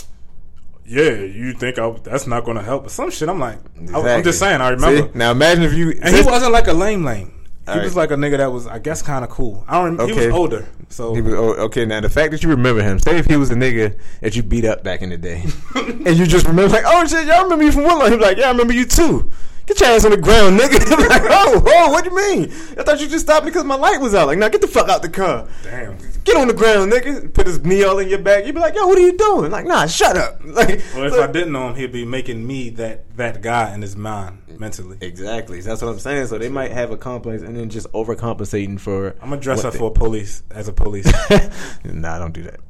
[0.85, 2.85] yeah, you think I, that's not going to help?
[2.85, 3.59] But some shit, I'm like,
[3.93, 4.61] I, am just saying.
[4.61, 5.09] I remember.
[5.13, 5.19] See?
[5.19, 5.99] Now imagine if you.
[6.03, 7.33] And he wasn't like a lame lame.
[7.67, 9.65] He All was like a nigga that was, I guess, kind of cool.
[9.67, 9.97] I don't.
[9.97, 12.81] Rem- He was older, so He was, oh, okay, now the fact that you remember
[12.81, 15.43] him, say if he was a nigga that you beat up back in the day,
[15.75, 18.13] and you just remember like, oh shit, y'all remember you from Woodlawn?
[18.13, 19.33] He was like, yeah, I remember you too.
[19.67, 20.77] Get your ass on the ground, nigga.
[21.09, 22.45] Like, oh, oh, what do you mean?
[22.79, 24.27] I thought you just stopped because my light was out.
[24.29, 25.47] Like, now get the fuck out the car.
[25.63, 25.97] damn.
[26.25, 27.33] Get on the ground, nigga.
[27.33, 28.45] Put his knee all in your back.
[28.47, 29.51] You'd be like, yo, what are you doing?
[29.53, 30.41] Like, nah, shut up.
[30.45, 33.73] Like, Well, if look- I didn't know him, he'd be making me that that guy
[33.75, 34.99] in his mind mentally.
[35.01, 35.61] Exactly.
[35.61, 36.27] That's what I'm saying.
[36.29, 39.15] So they might have a complex and then just overcompensating for.
[39.23, 41.07] I'm gonna dress up they- for police as a police.
[41.85, 42.61] nah, don't do that.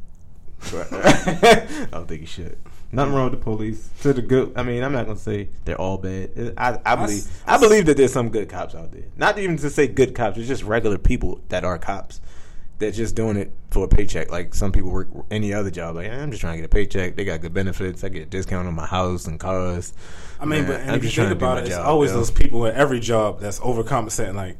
[0.72, 2.58] I don't think you should.
[2.96, 3.88] Nothing wrong with the police.
[4.02, 6.54] To the good, I mean, I'm not gonna say they're all bad.
[6.56, 9.04] I, I believe, s- I believe that there's some good cops out there.
[9.16, 10.38] Not even to say good cops.
[10.38, 12.20] It's just regular people that are cops.
[12.78, 14.30] They're just doing it for a paycheck.
[14.30, 15.96] Like some people work any other job.
[15.96, 17.16] Like I'm just trying to get a paycheck.
[17.16, 18.02] They got good benefits.
[18.04, 19.92] I get a discount on my house and cars.
[20.40, 21.60] I mean, Man, but and I'm if you just think trying to do about my
[21.62, 22.16] it, it's always yo.
[22.18, 24.34] those people at every job that's overcompensating.
[24.34, 24.58] Like,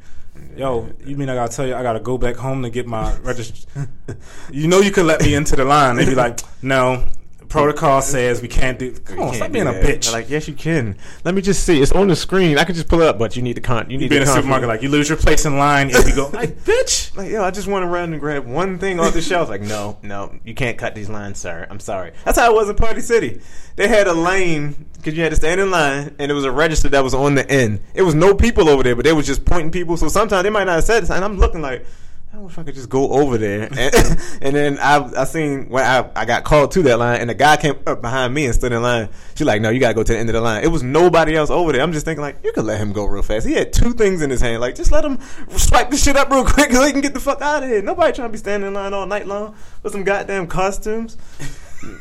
[0.55, 3.15] yo, you mean I gotta tell you I gotta go back home to get my
[3.19, 3.87] register?
[4.51, 5.95] you know, you could let me into the line.
[5.95, 7.07] They'd be like, no,
[7.49, 8.91] protocol says we can't do.
[8.91, 10.11] Come on, stop being a bitch.
[10.11, 10.97] Like, yes, you can.
[11.23, 11.81] Let me just see.
[11.81, 12.57] It's on the screen.
[12.57, 13.89] I can just pull it up, but you need the con.
[13.89, 16.15] You need be in a supermarket, like you lose your place in line if you
[16.15, 17.15] go, like, bitch.
[17.15, 19.49] Like, yo, I just want to run and grab one thing off the shelf.
[19.49, 21.67] Like, no, no, you can't cut these lines, sir.
[21.69, 22.11] I'm sorry.
[22.25, 23.41] That's how it was in Party City.
[23.75, 26.51] They had a lane because you had to stand in line, and it was a
[26.51, 27.79] register that was on the end.
[27.93, 29.97] It was no people over there, but they was just pointing people.
[29.97, 31.85] So sometimes they might not have said it, and I'm looking like.
[32.33, 33.95] I wish I could just go over there, and,
[34.41, 37.33] and then I I seen when I, I got called to that line, and the
[37.33, 39.09] guy came up behind me and stood in line.
[39.33, 41.35] She's like, "No, you gotta go to the end of the line." It was nobody
[41.35, 41.81] else over there.
[41.81, 43.47] I'm just thinking like, you could let him go real fast.
[43.47, 45.19] He had two things in his hand, like just let him
[45.55, 47.81] swipe the shit up real quick so he can get the fuck out of here.
[47.81, 51.17] Nobody trying to be standing in line all night long with some goddamn costumes.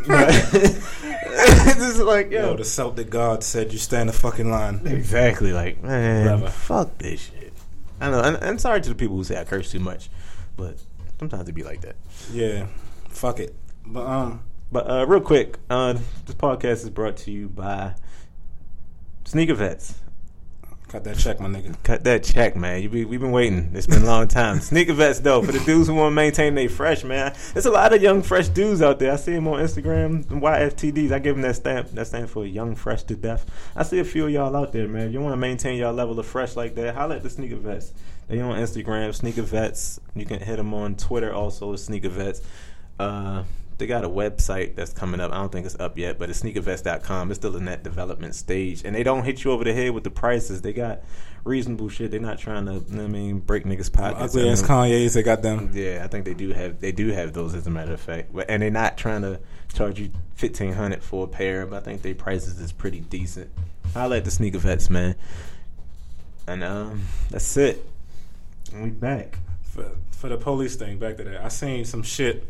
[0.06, 0.30] But-
[1.38, 4.80] it's just like yo, Yo, the Celtic God said you stand the fucking line.
[4.86, 5.52] Exactly.
[5.52, 6.48] Like, man, Whatever.
[6.50, 7.35] fuck this shit.
[8.00, 10.10] I know, and, and sorry to the people who say I curse too much,
[10.56, 10.76] but
[11.18, 11.96] sometimes it be like that.
[12.32, 12.66] Yeah,
[13.08, 13.54] fuck it.
[13.86, 15.94] But um, But uh, real quick, uh,
[16.26, 17.94] this podcast is brought to you by
[19.24, 19.94] Sneaker Vets.
[20.96, 21.76] Cut that check, my nigga.
[21.82, 22.82] Cut that check, man.
[22.82, 23.70] You be, we've been waiting.
[23.74, 24.60] It's been a long time.
[24.60, 27.34] Sneaker Vets, though, for the dudes who want to maintain they fresh, man.
[27.52, 29.12] There's a lot of young, fresh dudes out there.
[29.12, 31.12] I see them on Instagram, YFTDs.
[31.12, 31.90] I give them that stamp.
[31.90, 33.44] That stamp for Young Fresh to Death.
[33.76, 35.08] I see a few of y'all out there, man.
[35.08, 37.56] If you want to maintain y'all level of fresh like that, holla at the Sneaker
[37.56, 37.92] Vets.
[38.28, 40.00] They on Instagram, Sneaker Vets.
[40.14, 42.40] You can hit them on Twitter also, Sneaker Vets.
[42.98, 43.44] Uh,
[43.78, 45.32] they got a website that's coming up.
[45.32, 47.30] I don't think it's up yet, but it's sneakervets.com.
[47.30, 48.82] It's still in that development stage.
[48.84, 50.62] And they don't hit you over the head with the prices.
[50.62, 51.02] They got
[51.44, 52.10] reasonable shit.
[52.10, 54.34] They're not trying to, you know what I mean, break niggas' pockets.
[54.34, 55.70] Ugly ass Kanye's, they got them.
[55.74, 58.32] yeah, I think they do have they do have those as a matter of fact,
[58.32, 59.40] but and they're not trying to
[59.74, 63.50] charge you fifteen hundred for a pair, but I think their prices is pretty decent.
[63.94, 65.14] I like the sneaker vets, man,
[66.46, 67.84] and um, that's it.
[68.72, 69.38] And we back.
[69.62, 72.44] for, for the police thing back to that i seen some shit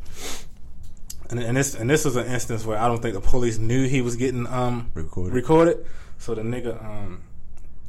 [1.30, 3.86] and, and this and this was an instance where i don't think the police knew
[3.88, 5.34] he was getting um Recorded.
[5.34, 5.86] recorded.
[6.18, 7.22] So the nigga um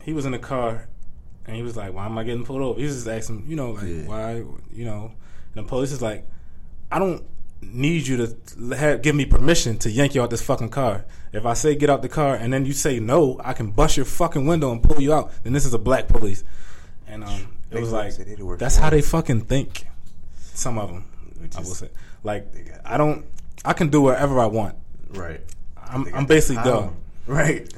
[0.04, 0.88] he was in the car
[1.46, 2.80] and he was like why am i getting pulled over?
[2.80, 4.06] He was just asking you know like Yeah.
[4.08, 4.36] why?
[4.74, 5.12] You know?
[5.56, 6.26] And the police is like
[6.92, 7.24] i don't
[7.62, 11.06] need you to have, give me permission to yank you out this fucking car.
[11.34, 13.98] If i say get out the car and then you say no i can bust
[13.98, 16.44] your fucking window and pull you out then this is a black police.
[17.08, 17.32] And um
[17.70, 19.86] it They was like say they'd work that's how they fucking think
[20.54, 21.06] some of them
[21.56, 21.90] i will say
[22.24, 22.46] like
[22.86, 23.26] i don't
[23.66, 24.76] i can do whatever i want
[25.10, 25.42] Right.
[25.82, 27.72] i'm, I'm basically done Right.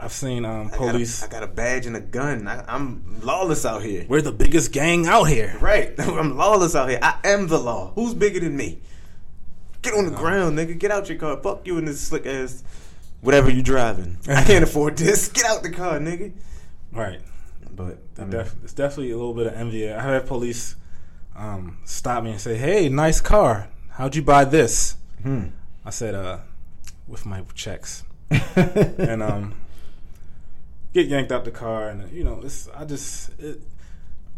[0.00, 2.46] i've seen um I got a- police I got, a, badge and a gun.
[2.48, 4.04] I, I'm lawless out here.
[4.08, 5.94] we're the biggest gang out here Right.
[5.98, 6.98] I'm lawless out here.
[7.02, 7.92] I am the law.
[7.94, 8.80] Who's bigger than me?
[9.82, 10.76] Get on the ground, nigga.
[10.78, 11.36] Get out your car.
[11.42, 12.62] Fuck you in this slick ass
[13.20, 14.16] whatever you driving.
[14.28, 15.28] I can't afford this.
[15.28, 16.32] Get out the car, nigga.
[16.92, 17.20] right
[17.74, 19.90] But I mean, Def- it's definitely a little bit of envy.
[19.90, 20.74] I have police
[21.38, 23.68] um, stop me and say, "Hey, nice car.
[23.90, 25.46] How'd you buy this?" hmm.
[25.84, 26.38] I said, "Uh,
[27.06, 28.04] with my checks."
[28.56, 29.54] and um,
[30.92, 33.60] get yanked out the car, and you know, it's I just it,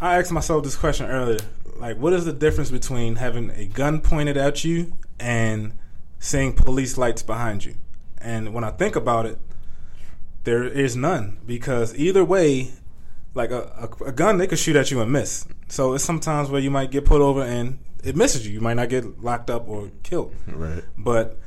[0.00, 1.40] I asked myself this question earlier,
[1.76, 5.72] like, what is the difference between having a gun pointed at you and
[6.20, 7.74] seeing police lights behind you.
[8.18, 9.38] And when I think about it,
[10.44, 12.70] there is none because either way,
[13.34, 15.46] like a, a, a gun, they could shoot at you and miss.
[15.68, 18.52] So it's sometimes where you might get pulled over and it misses you.
[18.52, 20.34] You might not get locked up or killed.
[20.46, 20.82] Right.
[20.98, 21.38] But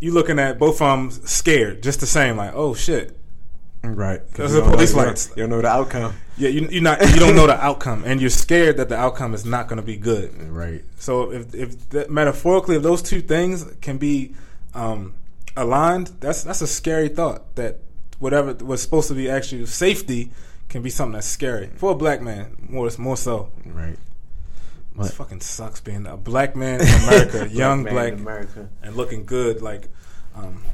[0.00, 2.36] you looking at both of them scared, just the same.
[2.36, 3.16] Like, oh shit,
[3.84, 4.20] Right.
[4.26, 5.30] Because you the police know- lights.
[5.36, 6.14] You don't know the outcome.
[6.36, 9.34] yeah, you you not you don't know the outcome, and you're scared that the outcome
[9.34, 10.34] is not going to be good.
[10.50, 10.82] Right.
[10.98, 14.34] So if if that, metaphorically, if those two things can be
[14.74, 15.14] um,
[15.56, 17.54] aligned, that's that's a scary thought.
[17.54, 17.78] That
[18.18, 20.32] whatever was supposed to be actually safety
[20.68, 22.56] can be something that's scary for a black man.
[22.68, 23.50] More more so.
[23.64, 23.96] Right.
[25.00, 28.68] It fucking sucks being a black man in America, young man black, in America.
[28.82, 29.62] and looking good.
[29.62, 29.88] Like,
[30.34, 30.64] um,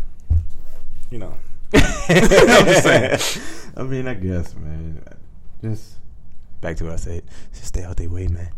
[1.10, 1.34] you know,
[1.74, 3.18] I'm just saying.
[3.76, 5.02] I mean, I guess, man.
[5.60, 5.96] Just
[6.62, 7.22] back to what I said.
[7.52, 8.48] Just stay out their way, man.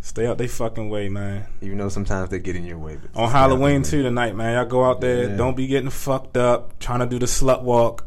[0.00, 1.46] stay out their fucking way, man.
[1.62, 2.96] Even though sometimes they get in your way.
[2.96, 4.54] But On Halloween too tonight, man.
[4.54, 5.30] Y'all go out there.
[5.30, 5.36] Yeah.
[5.36, 8.06] Don't be getting fucked up trying to do the slut walk.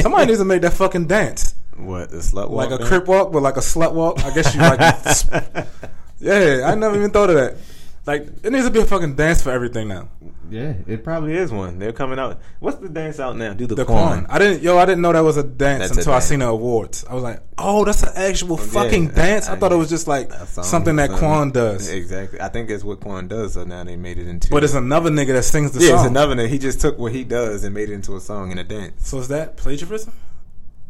[0.00, 1.54] Somebody needs to make that fucking dance.
[1.84, 2.70] What the slut walk?
[2.70, 4.24] like a crip walk, but like a slut walk.
[4.24, 4.80] I guess you like.
[6.20, 7.56] yeah, I never even thought of that.
[8.04, 10.08] Like it needs to be a fucking dance for everything now.
[10.50, 11.78] yeah, it probably is one.
[11.78, 12.40] They're coming out.
[12.58, 13.52] What's the dance out now?
[13.52, 14.24] Do the, The quan.
[14.24, 14.26] Quan.
[14.28, 14.60] I didn't.
[14.60, 17.04] Yo, I didn't know that was a dance That's a until I seen the awards.
[17.08, 19.48] I was like, oh, that's an actual Yeah, fucking dance.
[19.48, 21.88] I, I- thought it was just like something that Quan does.
[21.90, 22.40] Exactly.
[22.40, 23.52] I think that's what Quan does.
[23.54, 24.50] So now they made it into.
[24.50, 25.98] But it's another nigga that sings the yeah, song.
[26.00, 26.34] it's another.
[26.34, 26.48] nigga.
[26.48, 29.08] He just took what he does and made it into a song and a dance.
[29.08, 30.12] So is that plagiarism?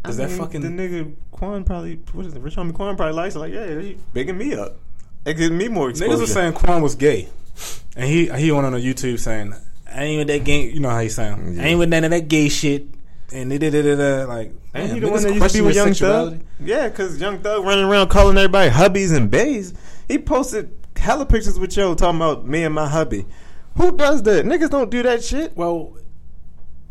[0.08, 2.40] Is I that mean, fucking the nigga Quan probably what is it?
[2.40, 3.38] Rich Homie Quan probably likes it.
[3.38, 4.76] Like, yeah, he bigging me up.
[5.24, 6.12] It gives me more exposure.
[6.12, 7.28] Niggas were saying Quan was gay,
[7.96, 9.54] and he he went on a YouTube saying,
[9.92, 11.56] "I ain't with that gay." You know how he sound.
[11.56, 11.62] Yeah.
[11.62, 12.86] I ain't with none of that gay shit.
[13.32, 13.98] And they did it
[14.28, 14.52] like.
[14.74, 15.94] Ain't damn, he the one that used to be with Young.
[15.94, 16.40] Thug?
[16.60, 19.74] Yeah, because Young Thug running around calling everybody hubbies and bays.
[20.08, 23.26] He posted hella pictures with Joe talking about me and my hubby.
[23.76, 24.44] Who does that?
[24.44, 25.56] Niggas don't do that shit.
[25.56, 25.96] Well,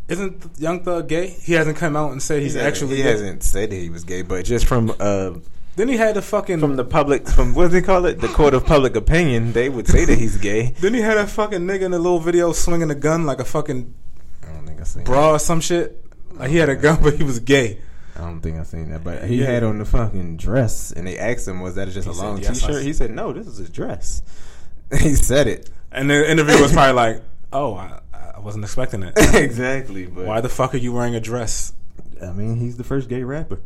[0.08, 1.28] isn't Young Thug gay?
[1.28, 2.96] He hasn't come out and said he's He actually.
[2.96, 3.10] he gay.
[3.10, 5.32] hasn't said that he was gay, but just from uh
[5.76, 6.60] Then he had the fucking.
[6.60, 9.68] from the public from what do they call it the court of public opinion, they
[9.68, 10.74] would say that he's gay.
[10.80, 13.44] then he had a fucking nigga in the little video swinging a gun like a
[13.44, 13.94] fucking
[14.42, 15.04] I don't think I seen.
[15.04, 16.04] bra or some shit.
[16.34, 17.78] Like he had a gun, but he was gay.
[18.14, 19.46] I don't think I've seen that, but he Yeah.
[19.46, 22.36] had on the fucking dress, and they asked him, "Was that just He a long
[22.42, 24.20] "Yes, I T-shirt?" He said, "No, this is a dress."
[25.00, 27.22] he said it And the interview was probably like,
[27.54, 28.00] "Oh, I
[28.42, 29.14] wasn't expecting it.
[29.34, 31.72] exactly, but Why the fuck are you wearing a dress?"
[32.22, 33.60] I mean, he's the first gay rapper.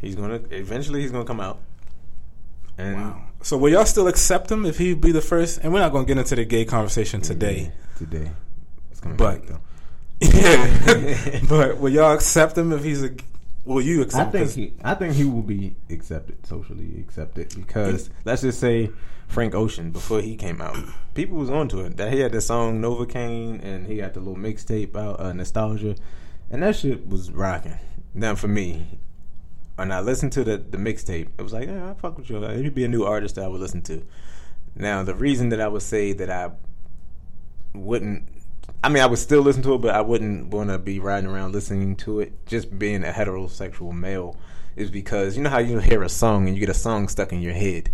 [0.00, 1.58] He's gonna eventually he's gonna come out.
[2.76, 3.22] And Wow.
[3.42, 5.60] So will y'all still accept him if he be the first?
[5.62, 7.72] And we're not gonna get into the gay conversation today.
[7.96, 8.30] today,
[8.90, 9.60] it's coming But- back, though.
[10.20, 11.40] Yeah.
[11.48, 13.10] but will y'all accept him if he's a?
[13.68, 14.34] Will you accept?
[14.34, 18.88] I think he, I think he will be accepted, socially accepted, because let's just say
[19.26, 20.78] Frank Ocean before he came out,
[21.14, 21.98] people was onto it.
[21.98, 25.96] That he had the song Novocaine and he got the little mixtape out, uh, Nostalgia,
[26.50, 27.78] and that shit was rocking.
[28.14, 29.00] Now for me,
[29.74, 32.42] when I listened to the the mixtape, it was like, yeah, I fuck with you.
[32.42, 34.02] It'd be a new artist that I would listen to.
[34.76, 36.52] Now the reason that I would say that I
[37.74, 38.28] wouldn't
[38.82, 41.28] I mean, I would still listen to it, but I wouldn't want to be riding
[41.28, 42.32] around listening to it.
[42.46, 44.36] Just being a heterosexual male
[44.76, 47.32] is because you know how you hear a song and you get a song stuck
[47.32, 47.90] in your head,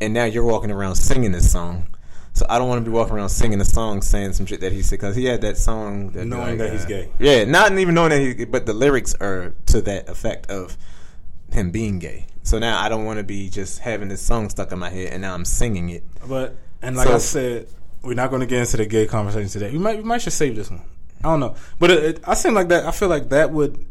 [0.00, 1.88] and now you're walking around singing this song.
[2.32, 4.70] So I don't want to be walking around singing a song saying some shit that
[4.72, 7.10] he said because he had that song that Knowing that he's uh, gay.
[7.18, 10.76] Yeah, not even knowing that he, but the lyrics are to that effect of
[11.50, 12.26] him being gay.
[12.44, 15.12] So now I don't want to be just having this song stuck in my head
[15.12, 16.04] and now I'm singing it.
[16.28, 17.68] But and like So- I said,
[18.02, 19.70] we're not going to get into the gay conversation today.
[19.70, 20.82] We might we might should save this one.
[21.20, 22.86] I don't know, but it, it, I seem like that.
[22.86, 23.84] I feel like that would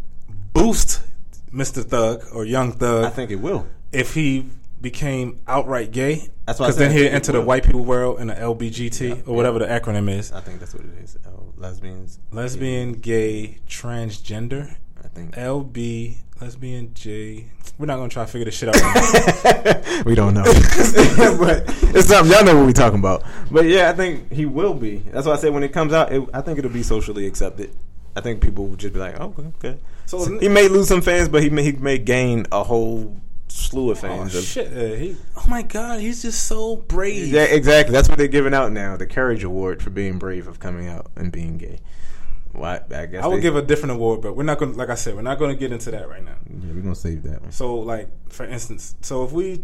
[0.54, 1.02] boost
[1.54, 1.84] Mr.
[1.84, 3.68] Thug or Young Thug I think it will.
[3.92, 4.46] if he
[4.82, 6.30] became outright gay.
[6.46, 9.36] That's why because then he'd enter the white people world in the LBGT Yeah, or
[9.36, 11.18] whatever the acronym is: I think that's what it is.
[11.28, 17.46] Oh, lesbians, lesbian, gay, transgender, I think LB, lesbian, J.
[17.78, 20.06] We're not going to try to figure this shit out.
[20.06, 21.64] we don't know, but
[21.96, 23.24] it's something y'all know what we're talking about.
[23.52, 24.98] But yeah, I think he will be.
[25.12, 27.72] That's why I said when it comes out, it, I think it'll be socially accepted.
[28.16, 29.80] I think people will just be like, oh, okay, okay.
[30.08, 33.16] So- So he may lose some fans, but he may he may gain a whole
[33.48, 34.34] slew of oh fans.
[34.36, 34.68] of- shit!
[34.76, 37.28] Uh, he, oh my god, he's just so brave.
[37.28, 37.94] Yeah, exactly.
[37.94, 38.98] That's what they're giving out now.
[38.98, 41.80] The Courage Award for being brave of coming out and being gay.
[42.58, 42.82] Why?
[42.94, 44.74] I guess I would they- give a different award, but we're not going.
[44.74, 46.36] to Like I said, we're not going to get into that right now.
[46.50, 47.52] Yeah, we're gonna save that one.
[47.52, 49.64] So, like for instance, so if we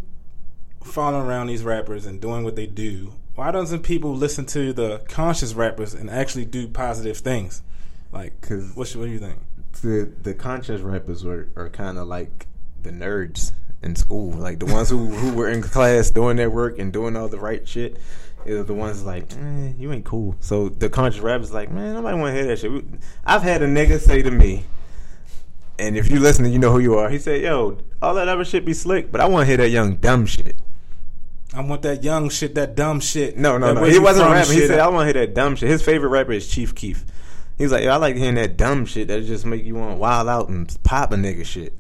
[0.84, 5.02] following around these rappers and doing what they do, why doesn't people listen to the
[5.08, 7.62] conscious rappers and actually do positive things?
[8.12, 9.39] Like, 'Cause- what, what do you think?
[9.82, 12.46] the the conscious rappers were are kind of like
[12.84, 13.54] the nerds
[13.84, 14.32] in school.
[14.32, 17.40] Like the ones who who were in class doing their work and doing all the
[17.40, 17.98] right shit.
[18.46, 20.36] Is the ones like, eh, you ain't cool.
[20.42, 22.84] So the conscious rappers like, man, nobody want to hear that shit.
[23.24, 24.66] I've had a nigga say to me,
[25.80, 27.10] and if you listen, you know who you are.
[27.10, 29.70] He said, "Yo, all that other shit be slick, but I want to hear that
[29.70, 30.58] young dumb shit."
[31.54, 33.38] I want that young shit, that dumb shit.
[33.38, 33.84] No, no, no.
[33.84, 34.54] He wasn't rapping.
[34.54, 37.06] He said, "I want to hear that dumb shit." His favorite rapper is Chief Keef.
[37.58, 39.98] He's like, Yo, "I like hearing that dumb shit that just make you want to
[39.98, 41.74] wild out and pop a nigga shit."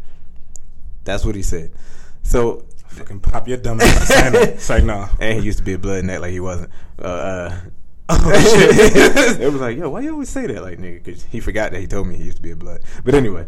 [1.03, 1.71] That's what he said.
[2.23, 4.09] So, fucking pop your dumb ass.
[4.33, 5.07] It's like, no.
[5.19, 6.69] and he used to be a blood nut like he wasn't.
[6.99, 7.59] Uh, uh,
[8.09, 9.39] Oh, shit.
[9.41, 11.03] it was like, yo, why you always say that, like nigga?
[11.03, 12.81] Because he forgot that he told me he used to be a blood.
[13.05, 13.47] But anyway,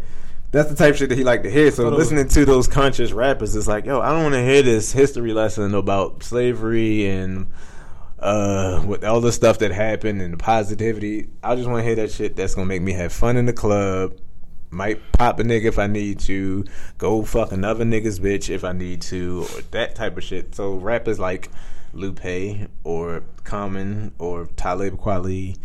[0.51, 1.71] that's the type of shit that he liked to hear.
[1.71, 4.93] So listening to those conscious rappers is like, yo, I don't want to hear this
[4.93, 7.47] history lesson about slavery and
[8.19, 11.27] uh with all the stuff that happened and the positivity.
[11.43, 13.53] I just want to hear that shit that's gonna make me have fun in the
[13.53, 14.13] club.
[14.75, 16.65] Might pop a nigga if I need to.
[16.97, 19.45] Go fuck another nigga's bitch if I need to.
[19.55, 20.53] Or that type of shit.
[20.53, 21.49] So rappers like
[21.93, 25.57] Lupe or Common or Talib Kweli,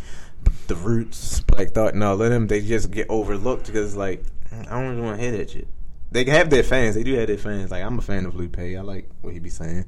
[0.68, 4.80] The Roots, Black Thought, and all of them, they just get overlooked because like I
[4.80, 5.66] don't really want to hear that shit.
[6.12, 6.94] They have their fans.
[6.94, 7.72] They do have their fans.
[7.72, 8.60] Like I'm a fan of Lupe.
[8.60, 9.86] I like what he be saying,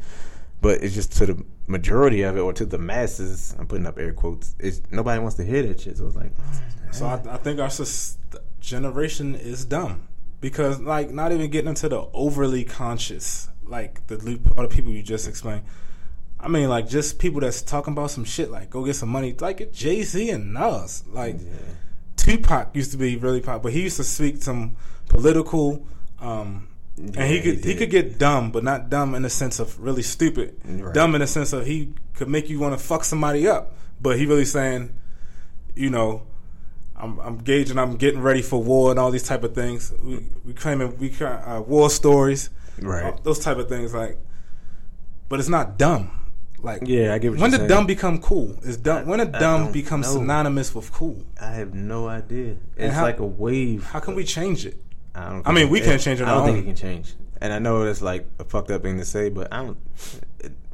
[0.61, 3.55] but it's just to the majority of it or to the masses.
[3.57, 4.57] I'm putting up air quotes.
[4.59, 5.99] It's nobody wants to hear that shit.
[5.99, 6.33] So it's like,
[6.91, 7.71] So I, I think our
[8.63, 10.09] generation is dumb
[10.41, 15.29] because, like, not even getting into the overly conscious, like the the people you just
[15.29, 15.63] explained.
[16.41, 19.35] I mean, like, just people that's talking about some shit, like go get some money,
[19.39, 21.37] like Jay Z and Nas, like.
[22.17, 24.77] Tupac used to be really popular, but he used to speak some
[25.09, 25.85] political,
[26.21, 27.79] um, and Yeah, he he could he, did.
[27.79, 30.55] could get dumb, but not dumb in the sense of really stupid.
[30.65, 30.95] Right.
[30.95, 34.19] Dumb in the sense of he could make you want to fuck somebody up, but
[34.19, 34.95] he really saying,
[35.75, 36.23] you know,
[37.03, 39.93] I'm, I'm gauging, I'm getting ready for war and all these type of things.
[40.03, 42.49] We we claiming we uh, war stories,
[42.81, 43.05] Right.
[43.13, 44.17] all those type of things, like,
[45.29, 46.11] but it's not dumb.
[46.61, 47.69] Like, Yeah, I get what when did saying.
[47.69, 48.57] dumb become cool?
[48.63, 50.13] Is dumb I- when did I dumb don't become know.
[50.13, 51.25] synonymous with cool?
[51.41, 52.55] I have no idea.
[52.77, 53.85] It's how- like a wave.
[53.85, 54.77] How can we change it?
[55.15, 55.47] I don't.
[55.49, 56.63] I mean, we can't change it I don't think own.
[56.63, 57.15] it can change.
[57.41, 59.79] And I know it's like a fucked up thing to say, but I don't.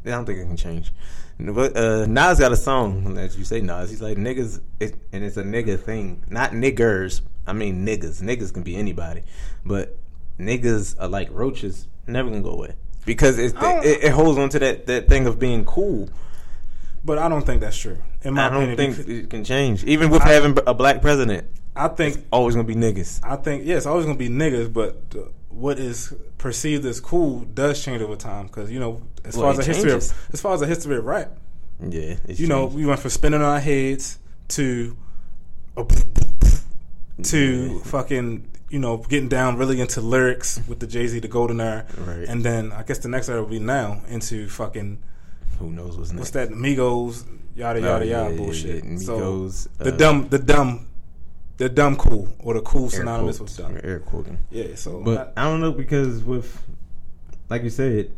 [0.09, 0.93] I don't think it can change.
[1.41, 3.91] But uh, Nas got a song, as you say, Nas.
[3.91, 7.21] He's like niggas, it, and it's a nigga thing, not niggers.
[7.47, 8.21] I mean niggas.
[8.23, 9.23] Niggas can be anybody,
[9.65, 9.97] but
[10.39, 12.75] niggas are like roaches, never gonna go away
[13.07, 16.09] because it's, I it, it holds on to that that thing of being cool.
[17.05, 17.99] But I don't think that's true.
[18.23, 21.01] In my I don't opinion, think it can change, even with I- having a black
[21.01, 21.47] president.
[21.77, 23.21] I think Always gonna be niggas.
[23.23, 25.21] I think yeah, always gonna be niggas, but uh,
[25.59, 29.61] what is perceived as cool does change over time because you know as Well, far
[29.61, 30.03] as the history of,
[30.33, 31.37] as far as a history of rap,
[31.81, 32.77] Yeah, you know changed.
[32.77, 34.19] we went from spinning our heads
[34.57, 34.97] to
[37.23, 37.83] to Yeah.
[37.85, 41.85] fucking you know getting down really into lyrics with the Jay Z the Golden Era,
[41.99, 42.29] Right.
[42.29, 44.99] and then I guess the next era will be now into fucking
[45.59, 46.19] Who knows what's next?
[46.21, 47.25] what's that Migos
[47.57, 48.85] yada yada yeah, yada yeah, bullshit.
[48.85, 48.97] yeah.
[48.99, 50.87] So Migos, the uh, dumb the dumb
[51.59, 53.79] the dumb cool or the cool synonymous with dumb.
[53.83, 54.39] Air quoting.
[54.51, 56.65] Yeah, so But I don't know because with,
[57.51, 58.13] like you said,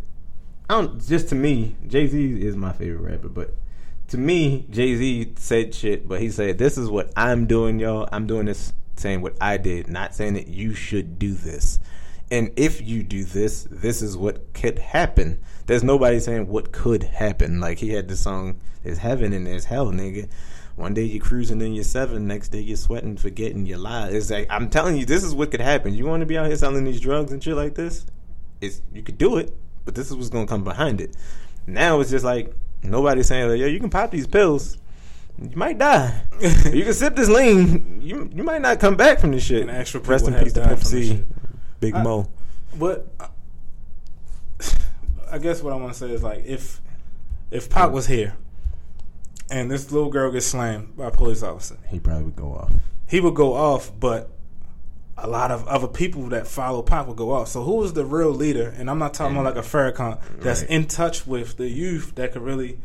[0.68, 1.05] I don't.
[1.05, 3.28] Just to me, Jay Z is my favorite rapper.
[3.28, 3.55] But
[4.09, 8.09] to me, Jay Z said shit, but he said, "This is what I'm doing, y'all.
[8.12, 11.80] I'm doing this, saying what I did, not saying that you should do this.
[12.30, 15.41] And if you do this, this is what could happen.
[15.66, 17.59] There's nobody saying what could happen.
[17.59, 20.28] Like he had the song, "There's heaven and there's hell, nigga."
[20.81, 24.14] One day you're cruising in your seven, next day you're sweating, forgetting your lies.
[24.14, 25.93] It's like I'm telling you, this is what could happen.
[25.93, 28.07] You want to be out here selling these drugs and shit like this?
[28.62, 29.55] It's you could do it,
[29.85, 31.14] but this is what's gonna come behind it.
[31.66, 34.78] Now it's just like nobody's saying, like, "Yo, you can pop these pills,
[35.39, 36.22] you might die.
[36.41, 39.70] you can sip this lean, you you might not come back from this shit." And
[39.70, 41.22] actual Rest in peace to Pimp C.
[41.81, 42.26] Big I- Moe.
[42.74, 43.28] But uh,
[45.31, 46.81] I guess what I want to say is like if
[47.51, 48.35] if Pac was here
[49.51, 52.72] and this little girl gets slammed by a police officer, He probably would go off.
[53.07, 54.30] he would go off, but
[55.18, 57.48] a lot of other people that follow Pac would go off.
[57.48, 58.74] So who is the real leader?
[58.78, 60.70] And I'm not talking about like a Farrakhan that's Right.
[60.70, 62.78] in touch with the youth that could really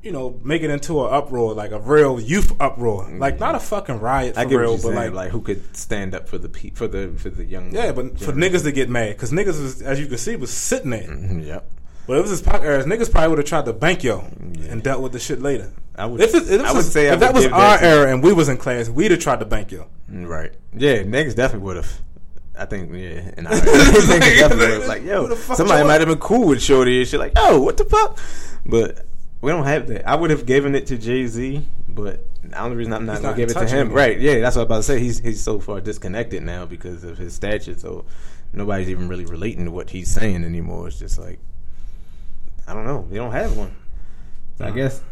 [0.00, 3.58] you know, make it into an uproar, like a real youth uproar, like not a
[3.60, 4.94] fucking riot for real, but saying.
[4.94, 7.74] like, Like, who could stand up for the pe- for the for the young?
[7.74, 8.60] yeah, but for generation.
[8.60, 11.02] niggas to get mad, because niggas, was, as you can see, was sitting there.
[11.02, 11.70] Mhm, Yep.
[12.08, 14.24] But if it was his Pac era, niggas probably would have tried to bank yo
[14.58, 14.72] Yeah.
[14.72, 15.70] and dealt with the shit later.
[15.94, 16.20] I would.
[16.20, 18.32] If, it, if, I would was- say I if that was our era and we
[18.32, 19.86] was in class, we'd have tried to bank yo.
[20.10, 20.52] Mm, right.
[20.74, 22.00] Yeah, niggas definitely would have.
[22.58, 23.30] I think, yeah.
[23.36, 24.88] And I niggas definitely would have.
[24.88, 27.20] Like, yo, somebody might have been cool with Shorty and shit.
[27.20, 28.18] Like, yo, what the fuck?
[28.66, 29.04] But
[29.42, 30.08] we don't have that.
[30.08, 33.20] I would have given it to Jay Z, but the only reason I'm not He's
[33.20, 33.92] gonna not give it to him, him.
[33.92, 34.18] right?
[34.18, 34.98] Yeah, that's what I'm about to say.
[34.98, 37.78] He's he's so far disconnected now because of his stature.
[37.78, 38.06] So
[38.52, 40.88] nobody's even really relating to what he's saying anymore.
[40.88, 41.38] It's just like
[42.68, 43.06] I don't know.
[43.10, 43.74] They don't have one.
[44.58, 45.02] So I guess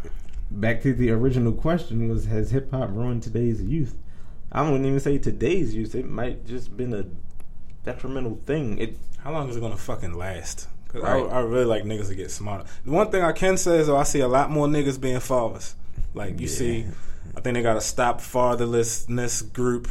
[0.51, 3.97] back to the original question was: Has hip hop ruined today's youth?
[4.53, 5.95] I wouldn't even say today's youth.
[5.95, 7.05] It might just been a
[7.85, 8.79] detrimental thing.
[8.79, 10.69] It How long is it gonna fucking last?
[10.89, 11.25] Cause Right.
[11.25, 12.65] I, I really like niggas to get smarter.
[12.85, 15.21] The one thing I can say is though I see a lot more niggas being
[15.21, 15.75] fathers.
[16.15, 16.55] Like you Yeah.
[16.55, 16.87] see,
[17.37, 19.89] I think they got to stop fatherlessness group.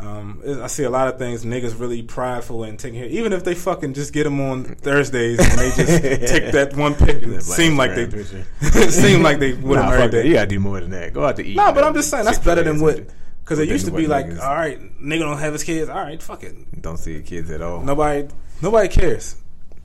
[0.00, 3.08] Um, I see a lot of things niggas really prideful and taking care.
[3.08, 6.94] Even if they fucking just get them on Thursdays and they just take that one
[6.94, 8.08] pic and That seem like they
[8.90, 10.26] seem like they Nah, them fuck every that.
[10.26, 11.12] You gotta do more than that.
[11.12, 11.56] Go out to eat.
[11.56, 11.84] No, but.
[11.84, 13.08] I'm just saying that's better than what.
[13.42, 15.90] Because it used to be like, niggas- all right, nigga don't have his kids.
[15.90, 16.80] All right, fuck it.
[16.80, 17.82] Don't see your kids at all.
[17.82, 18.28] Nobody,
[18.62, 19.36] nobody cares.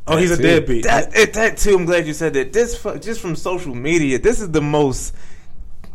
[0.08, 0.84] Oh, he's a deadbeat.
[0.84, 1.76] That, that too.
[1.76, 2.54] I'm glad you said that.
[2.54, 4.20] This just from social media.
[4.20, 5.16] This is the most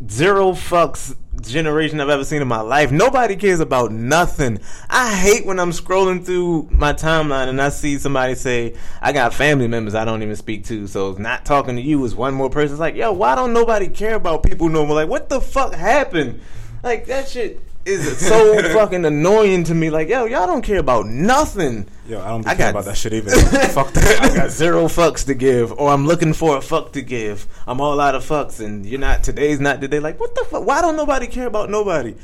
[0.09, 2.91] zero fucks generation I've ever seen in my life.
[2.93, 4.59] Nobody cares about nothing.
[4.89, 9.35] I hate when I'm scrolling through my timeline and I see somebody say, "I got
[9.35, 12.51] family members I don't even speak to." So not talking to you is one more
[12.51, 12.75] person.
[12.75, 14.97] It's like, yo, why don't nobody care about people no more?
[14.97, 16.41] Like, what the fuck happened?
[16.83, 19.91] Like that shit is so fucking annoying to me.
[19.91, 21.87] Like, yo, y'all don't care about nothing.
[22.11, 23.31] Yo, I don't I care got- about that shit either.
[23.69, 24.19] Fuck that.
[24.21, 27.47] I got zero fucks to give, or I'm looking for a fuck to give.
[27.69, 29.23] I'm all out of fucks, and you're not.
[29.23, 30.01] Today's not today.
[30.01, 30.67] Like, what the fuck?
[30.67, 32.17] Why don't nobody care about nobody?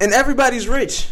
[0.00, 1.08] And everybody's rich.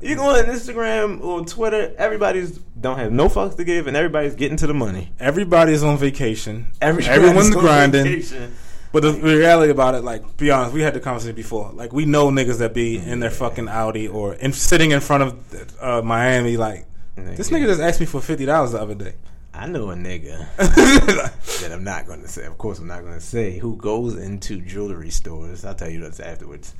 [0.00, 4.34] You go on Instagram or Twitter, everybody's don't have no fucks to give, and everybody's
[4.34, 5.12] getting to the money.
[5.20, 6.66] Everybody's on vacation.
[6.82, 8.02] Everyone's on grinding.
[8.04, 8.52] vacation.
[8.92, 11.70] But the reality about it, like, be honest, we had the conversation before.
[11.72, 15.22] Like, we know niggas that be in their fucking Audi or in, sitting in front
[15.22, 16.56] of uh, Miami.
[16.56, 16.86] Like,
[17.16, 19.14] this nigga just asked me for fifty dollars the other day.
[19.52, 22.44] I know a nigga that I'm not going to say.
[22.44, 25.64] Of course, I'm not going to say who goes into jewelry stores.
[25.64, 26.74] I'll tell you this afterwards,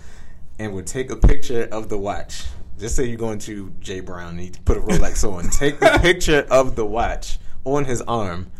[0.58, 2.42] and would take a picture of the watch.
[2.78, 5.48] Just say you're going to J Brown and you put a Rolex on.
[5.50, 8.50] Take the picture of the watch on his arm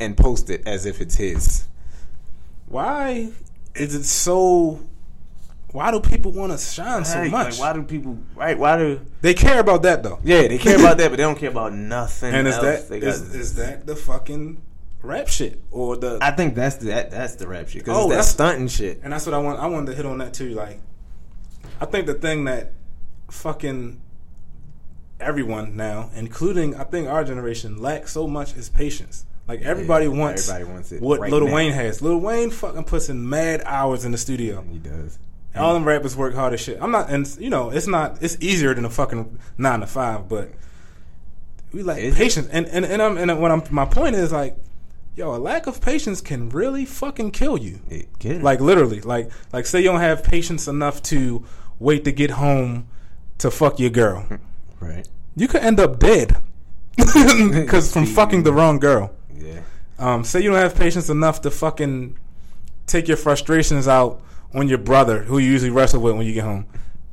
[0.00, 1.66] and post it as if it's his.
[2.66, 3.30] Why
[3.76, 4.80] is it so?
[5.76, 7.58] Why do people want to shine so much?
[7.58, 8.16] Like, why do people?
[8.34, 8.58] Right?
[8.58, 8.98] Why do?
[9.20, 10.18] they care about that though.
[10.24, 12.32] Yeah, they care about that, but they don't care about nothing.
[12.32, 12.84] And is else.
[12.88, 14.62] that is, is that the fucking
[15.02, 16.16] rap shit or the?
[16.22, 19.00] I think that's the that, that's the rap shit because Oh, that that's- stunting shit.
[19.02, 19.60] And that's what I want.
[19.60, 20.54] I wanted to hit on that too.
[20.54, 20.80] Like,
[21.78, 22.72] I think the thing that
[23.30, 24.00] fucking
[25.20, 29.26] everyone now, including I think our generation, lacks so much is patience.
[29.46, 31.54] Like everybody Yeah, wants, everybody wants it what right Lil now.
[31.54, 32.00] Wayne has.
[32.00, 34.64] Lil Wayne fucking puts in mad hours in the studio.
[34.72, 35.18] He does.
[35.56, 36.78] All them rappers work hard as shit.
[36.80, 38.22] I'm not, and you know, it's not.
[38.22, 40.50] It's easier than a fucking nine to five, but
[41.72, 42.18] we like Is it?
[42.18, 42.48] patience.
[42.50, 43.62] And and and I'm and what I'm.
[43.70, 44.56] My point is like,
[45.14, 47.80] yo, a lack of patience can really fucking kill you.
[47.88, 48.42] It can.
[48.42, 51.44] Like literally, like like say you don't have patience enough to
[51.78, 52.88] wait to get home
[53.38, 54.26] to fuck your girl.
[54.80, 55.06] right.
[55.34, 56.36] You could end up dead
[56.96, 59.14] because from fucking the wrong girl.
[59.34, 59.60] Yeah.
[59.98, 62.18] Um, say you don't have patience enough to fucking
[62.86, 64.22] take your frustrations out
[64.54, 66.66] on your brother, who you usually wrestle with when you get home.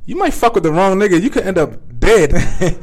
[0.06, 1.20] You might fuck with the wrong nigga.
[1.22, 2.32] You could end up dead.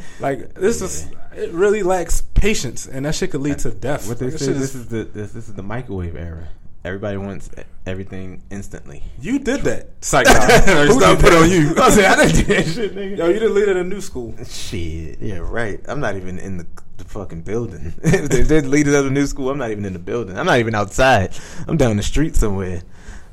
[0.20, 4.08] like this is it really lacks patience, and that shit could lead to death.
[4.08, 6.48] What they Like, say this is- the this, this is the microwave era.
[6.84, 7.48] Everybody wants
[7.86, 9.04] everything instantly.
[9.20, 9.90] you did that.
[10.02, 10.26] Psych.
[10.28, 10.82] Nah.
[10.84, 11.74] it's not put on you.
[11.78, 13.18] I said I didn't do that shit, nigga.
[13.20, 14.34] Yo, you the leader of the new school.
[14.44, 15.20] Shit.
[15.22, 15.80] Yeah, right.
[15.88, 16.66] I'm not even in the,
[16.98, 17.94] the fucking building.
[18.04, 20.36] if they're the leaders of the new school, I'm not even in the building.
[20.40, 21.38] I'm not even outside.
[21.68, 22.82] I'm down the street somewhere.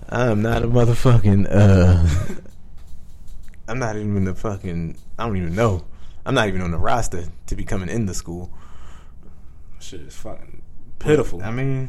[0.08, 1.46] I'm not a motherfucking.
[1.50, 2.34] uh
[3.68, 4.96] I'm not even the fucking.
[5.18, 5.84] I don't even know.
[6.24, 8.50] I'm not even on the roster to be coming in the school.
[9.80, 10.62] Shit is fucking
[10.98, 11.42] pitiful.
[11.42, 11.88] I mean,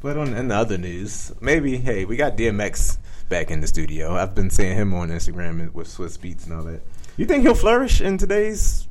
[0.00, 2.98] but on in the other news, maybe hey, we got DMX
[3.28, 4.14] back in the studio.
[4.16, 6.80] I've been seeing him on Instagram with Swizz Beatz and all that.
[7.18, 8.88] You think he'll flourish in today's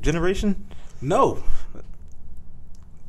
[0.00, 0.66] generation?
[1.00, 1.42] No,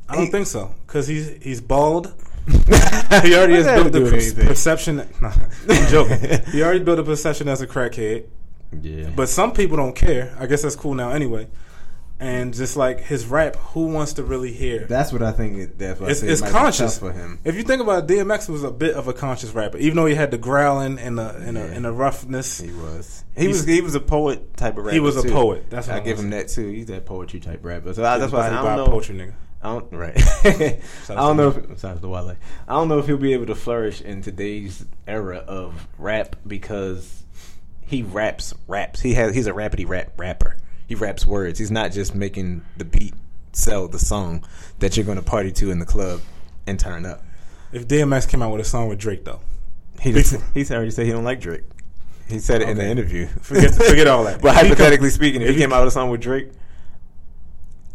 [0.09, 0.73] I don't He- think so.
[0.87, 2.13] Cause he's he's bald.
[2.47, 4.97] he already has What does that have built to the per- perception.
[5.21, 5.33] Nah,
[5.69, 6.41] I'm joking.
[6.51, 8.25] he already built a perception as a crackhead.
[8.81, 10.35] Yeah, But some people don't care.
[10.39, 11.47] I guess that's cool now anyway.
[12.19, 14.85] And just like his rap, who wants to really hear?
[14.85, 15.57] That's what I think.
[15.57, 17.39] It, that's what It's, I think it's might be conscious for him.
[17.43, 20.05] If you think about it, DMX was a bit of a conscious rapper, even though
[20.05, 21.67] he had the growling and the and, Yeah.
[21.67, 22.61] the, and the roughness.
[22.61, 23.25] he was.
[23.35, 23.65] He was.
[23.65, 24.93] He was a poet type of rapper.
[24.93, 25.31] He was a too.
[25.31, 25.69] poet.
[25.69, 26.67] That's what I I give him that too.
[26.69, 27.93] He's that poetry type rapper.
[27.93, 28.91] So I, that's why I, Body said, don't know.
[28.91, 29.33] poetry nigga.
[29.63, 30.21] I don't right.
[30.43, 31.47] I don't know.
[31.49, 32.35] If, besides the Wale,
[32.67, 37.23] I don't know if he'll be able to flourish in today's era of rap because
[37.81, 38.99] he raps raps.
[38.99, 40.57] He has he's a rapidy rap rapper.
[40.87, 41.59] He raps words.
[41.59, 43.13] He's not just making the beat
[43.53, 44.43] sell the song
[44.79, 46.19] that you're going to party to in the club
[46.67, 47.23] and turn up.
[47.71, 49.39] If DMX came out with a song with Drake though,
[50.01, 51.63] He just, he's already said he don't like Drake.
[52.27, 53.27] He said it in the interview.
[53.27, 54.41] Forget- forget all that.
[54.41, 56.49] but hypothetically speaking, if he came out with a song with Drake,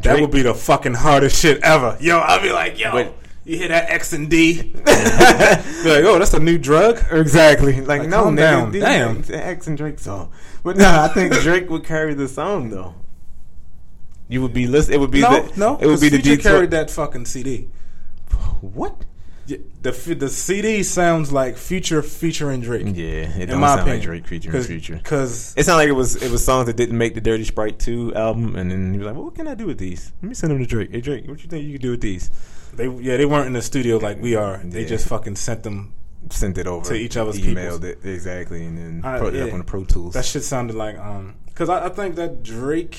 [0.01, 1.97] That Drake- would be the fucking hardest shit ever.
[2.01, 4.63] Yo, I'll be like, yo, But- you hear that X and D?
[4.75, 7.01] be like, oh, that's a new drug.
[7.11, 7.81] Exactly.
[7.81, 8.71] Like, Like, no, nigga, down.
[8.73, 9.19] these Damn.
[9.19, 10.31] X- X and Drake song.
[10.63, 12.95] But no, I think Drake would carry the song though.
[14.29, 14.93] You would be listen.
[14.93, 16.53] It would be No, the, no, It would be the Future Detroit.
[16.55, 17.69] carried that fucking CD.
[18.61, 19.05] What?
[19.49, 22.83] Yeah, The the CD sounds like Future featuring Drake.
[22.95, 24.97] Yeah, it in my sound opinion, like Drake featuring Future.
[24.97, 26.17] Because It's not like it was.
[26.23, 29.07] It was songs that didn't make the Dirty Sprite two album, and then he was
[29.07, 30.13] like, "Well, what can I do with these?
[30.23, 30.91] Let me send them to Drake.
[30.93, 32.31] Hey Drake, what you think you could do with these?"
[32.75, 34.59] they yeah they weren't in the studio like we are.
[34.63, 34.89] They Yeah.
[34.89, 35.95] just fucking sent them.
[36.31, 37.85] Sent it over To each other's emailed peoples.
[37.85, 40.13] it exactly, and then Uh, put it up on the Pro Tools.
[40.13, 42.99] That shit sounded like um because I, I think that Drake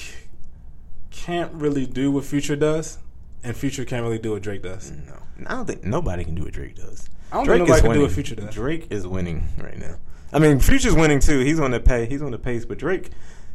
[1.12, 2.98] can't really do what Future does,
[3.44, 4.92] and Future can't really do what Drake does.
[4.92, 5.18] no,
[5.48, 7.10] I don't think nobody can do what Drake does.
[7.32, 8.04] I don't Drake think nobody can do winning.
[8.04, 8.54] what Future does.
[8.54, 9.96] Drake is winning right now.
[10.32, 11.40] I mean, Future's winning too.
[11.40, 12.06] He's on the pay.
[12.06, 13.10] He's on the pace, but Drake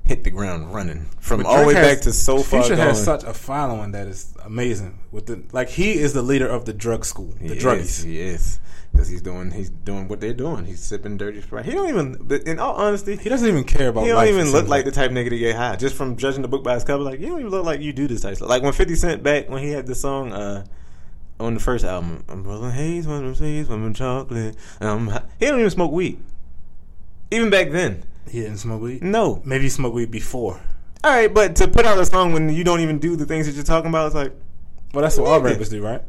[0.04, 2.76] hit the ground running from But all the way has- back to so far Future
[2.76, 4.98] has such a following that is amazing.
[5.10, 7.80] With the like, he is the leader of the drug school, the he druggies.
[7.80, 8.60] Is, he is
[8.92, 10.64] because he's doing he's doing what they're doing.
[10.66, 11.64] He's sipping dirty sprite.
[11.64, 12.42] He don't even.
[12.46, 14.02] In all honesty, He doesn't even care about.
[14.02, 15.76] he don't even look like the type nigga to get high.
[15.76, 17.92] Just from judging the book by his cover, like you don't even look like you
[17.92, 18.48] do this type stuff.
[18.48, 20.64] Like when Fifty Cent back when he had the song uh,
[21.40, 24.54] on the first album, I'm rolling haze, one of seeds, one of chocolate.
[24.80, 25.08] And I'm.
[25.40, 26.22] He don't even smoke weed.
[27.32, 29.02] Even back then, He didn't smoke weed.
[29.02, 29.42] no.
[29.44, 30.60] Maybe he smoked weed before.
[31.02, 33.46] All right, but to put out a song when you don't even do the things
[33.46, 34.32] that you're talking about, it's like
[34.94, 36.02] Well, that's what all rappers do, right?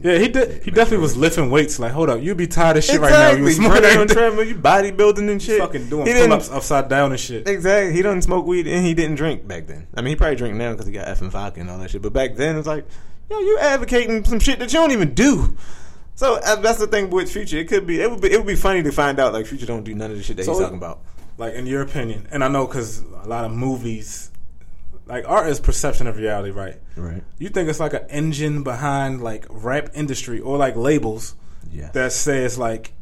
[0.00, 0.62] Yeah, he did.
[0.62, 1.78] He definitely was lifting weights.
[1.78, 3.32] Like, hold up, you'd be tired of shit right now.
[3.32, 3.68] You exactly.
[3.68, 5.60] was running on treadmill, you bodybuilding and shit.
[5.60, 7.46] fucking doing pull ups upside down and shit.
[7.46, 7.92] exactly.
[7.92, 9.86] He doesn't smoke weed and he didn't drink back then.
[9.94, 12.00] I mean, he probably drink now because he got Effen vodka and all that shit.
[12.00, 12.86] But back then, it's like,
[13.28, 15.58] yo, you advocating some shit that you don't even do.
[16.14, 17.58] So uh, that's the thing with Future.
[17.58, 19.66] It could be it would be it would be funny to find out like Future
[19.66, 21.00] don't do none of the shit that So- he's talking about.
[21.38, 24.30] Like, in your opinion, and I know because a lot of movies,
[25.06, 26.76] like art is perception of reality, right?
[26.96, 27.22] Right.
[27.38, 31.34] You think it's like an engine behind like rap industry or like labels
[31.72, 31.90] Yeah.
[31.92, 32.92] that says like,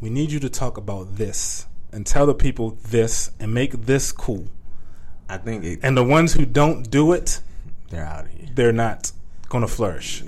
[0.00, 4.12] we need you to talk about this and tell the people this and make this
[4.12, 4.46] cool.
[5.28, 7.40] I think it, And the ones who don't do it,
[7.90, 8.48] they're out of here.
[8.54, 9.12] they're not
[9.48, 10.22] going to flourish.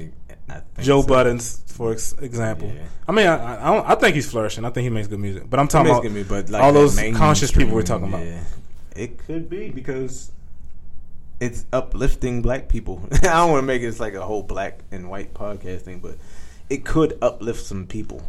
[0.56, 1.08] I think Joe so.
[1.08, 2.72] Budden, for example.
[2.74, 2.82] Yeah.
[3.08, 4.64] I mean, I, I, I think he's flourishing.
[4.64, 5.48] I think he makes good music.
[5.48, 8.24] But I'm talking about good music, but like all those conscious people we're talking about.
[8.24, 8.44] yeah.
[8.94, 10.30] It could be because
[11.40, 13.02] it's uplifting black people.
[13.12, 15.98] I don't want to make it it's like a whole black and white podcast thing,
[16.00, 16.16] but
[16.70, 18.22] it could uplift some people.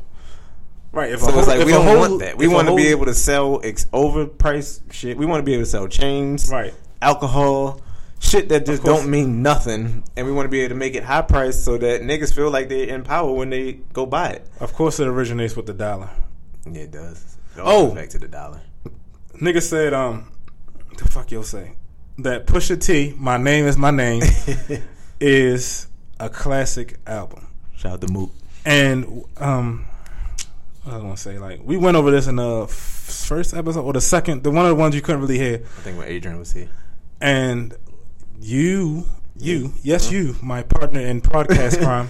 [0.91, 1.11] right.
[1.11, 2.37] If So a whole, it's like if we don't whole- want that.
[2.37, 5.17] We want to be able to sell ex- overpriced shit.
[5.17, 6.73] We want to be able to sell chains, right.
[7.01, 7.81] alcohol,
[8.23, 11.03] shit that just don't mean nothing, and we want to be able to make it
[11.03, 14.47] high price so that niggas feel like they're in power when they go buy it.
[14.59, 16.09] Of course, it originates with the dollar.
[16.65, 17.37] Yeah, it does.
[17.55, 17.93] It Oh.
[17.93, 18.61] back to the dollar.
[19.35, 20.31] Nigga said, um,
[20.97, 21.73] the fuck you'll say
[22.19, 24.21] that Pusha T, my name is my name,
[25.19, 25.87] is
[26.19, 27.47] a classic album.
[27.75, 28.29] Shout out to Moot.
[28.65, 29.85] And um,
[30.83, 33.93] what I want to say, like we went over this in the first episode or
[33.93, 35.55] the second, the one of the ones you couldn't really hear.
[35.55, 36.69] I think when Adrian was here.
[37.19, 37.75] And
[38.43, 39.05] you,
[39.37, 42.09] you, yes, you, my partner in podcast crime,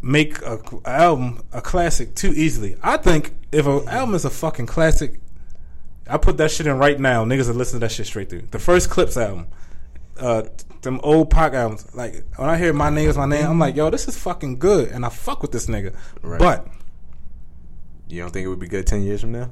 [0.00, 2.76] make a album a classic too easily.
[2.82, 5.20] I think if an album is a fucking classic,
[6.08, 7.24] I put that shit in right now.
[7.24, 8.42] Niggas are listening to that shit straight through.
[8.50, 9.46] The first Clipse album,
[10.18, 10.42] uh,
[10.82, 11.94] them old Pac albums.
[11.94, 14.58] Like when I hear my name is my name, I'm like, yo, this is fucking
[14.58, 15.94] good, and I fuck with this nigga.
[16.22, 16.38] Right.
[16.40, 16.66] But
[18.08, 19.50] You don't think it would be good ten years from now?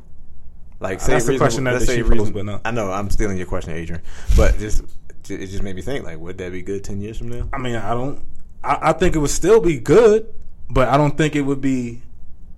[0.80, 2.60] Like, Uh, that's the question that let's say pose, reason- but no.
[2.64, 4.02] I know I'm stealing your question, Adrian,
[4.34, 4.82] but just
[5.30, 7.48] it just made me think like, would that be good ten years from now?
[7.52, 8.22] I mean, I don't.
[8.62, 10.26] I, I think it would still be good,
[10.68, 12.02] but I don't think it would be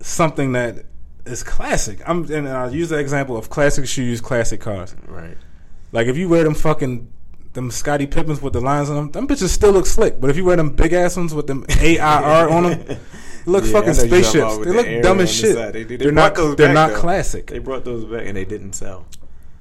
[0.01, 0.85] something that
[1.25, 2.01] is classic.
[2.07, 4.95] I'm and I'll use the example of classic shoes, classic cars.
[5.07, 5.37] Right.
[5.91, 7.09] Like if you wear them fucking
[7.53, 10.19] them Scottie Pippens with the lines on them, them bitches still look slick.
[10.19, 12.97] But if you wear them big ass ones with them AIR on them,
[13.45, 14.57] look Yeah, fucking know you're talking spaceships.
[14.57, 15.55] They the look dumb as shit.
[15.55, 15.73] side.
[15.73, 16.35] They- They're not.
[16.35, 16.99] They're back, not though.
[16.99, 17.47] classic.
[17.47, 19.05] They brought those back and they didn't sell.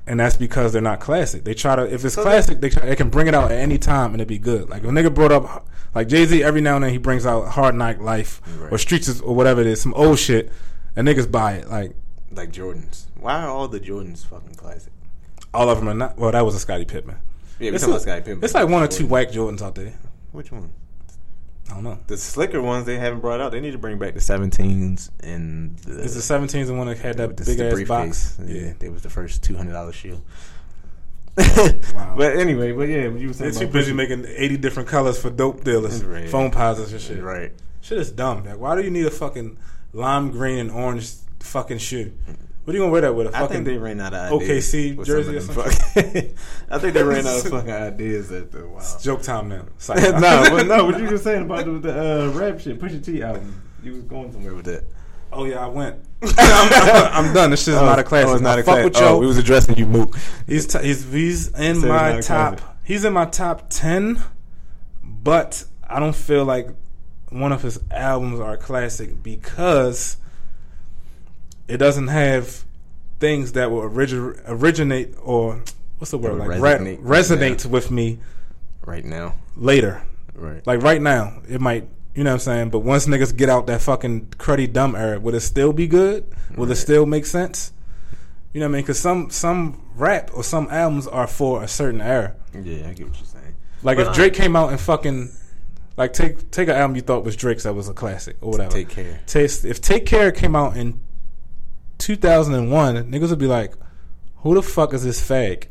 [0.07, 1.45] And that's because they're not classic.
[1.45, 3.59] They try to if it's So classic, they try, they can bring it out at
[3.59, 4.69] any time and it'd be good.
[4.69, 7.25] Like if a nigga brought up like Jay Z every now and then he brings
[7.27, 8.73] out Hard Knock Life Right.
[8.73, 10.51] or Streets or whatever it is, some old shit,
[10.97, 11.69] and niggas buy it.
[11.69, 11.95] Like
[12.31, 13.07] Like Jordans.
[13.21, 14.93] Why are all the Jordans fucking classic?
[15.55, 16.17] all of them are not.
[16.19, 17.17] Well, that was a Scottie Pippen.
[17.61, 18.43] Yeah, we It's, talking about Scottie Pippen.
[18.43, 19.93] it's like one or two whack Jordans out there.
[20.33, 20.73] Which one?
[21.71, 21.99] I don't know.
[22.07, 23.53] The slicker ones they haven't brought out.
[23.53, 26.01] They need to bring back the 17s and the.
[26.03, 28.39] Is the 17s the one that had that big ass box?
[28.45, 30.21] Yeah, they was the first two hundred dollar shoe.
[31.37, 32.15] Wow.
[32.17, 35.65] But anyway, but yeah, you were saying too busy making 80 different colors for dope
[35.65, 36.29] dealers, Right.
[36.29, 37.23] Foamposites and shit.
[37.23, 37.53] Right.
[37.81, 38.45] Shit is dumb.
[38.45, 39.57] Like, why do you need a fucking
[39.93, 42.13] lime green and orange fucking shoe.
[42.65, 43.27] What are you gonna wear that with?
[43.27, 44.73] A fucking I think they ran out of ideas.
[44.73, 46.35] OKC jersey or something?
[46.71, 48.79] I think they ran out of fucking ideas at the wow.
[48.79, 49.65] It's joke time now.
[49.89, 53.23] No, but no, what you were saying about the, the uh, rap shit, Pusha T
[53.23, 53.61] album.
[53.83, 54.85] You was going somewhere with that.
[55.33, 55.97] Oh yeah, I went.
[56.23, 57.51] I'm, I'm done.
[57.51, 58.29] This shit's not a classic.
[58.29, 58.85] Oh, it's not a fuck class.
[58.85, 60.17] with Oh, we was addressing you, Mook.
[60.47, 62.61] He's t- he's he's in Said my top.
[62.85, 64.23] He's in my top ten,
[65.03, 66.69] but I don't feel like
[67.31, 70.19] one of his albums are a classic because
[71.73, 72.65] it doesn't have
[73.21, 75.63] things that will origi- originate or
[75.99, 76.99] what's the word like would re- resonate.
[77.03, 78.19] resonate with me
[78.85, 80.03] Right now, later.
[80.35, 80.67] right?
[80.67, 81.89] Like right now, it might.
[82.15, 82.71] You know what I'm saying?
[82.71, 86.27] But once niggas get out that fucking cruddy dumb era, will it still be good?
[86.57, 87.73] Will it still make sense?
[88.53, 88.83] You know what I mean?
[88.83, 92.35] Because some some rap or some albums are for a certain era.
[92.53, 93.55] yeah, I get what you're saying.
[93.83, 95.31] Like But if I- Drake came out and fucking
[95.97, 98.73] like take take an album you thought was Drake's that was a classic or whatever.
[98.73, 99.21] Take care.
[99.27, 101.01] Taste if Take Care came out in
[102.05, 103.75] 2001, niggas would be like,
[104.39, 105.65] "Who the fuck is this fag?"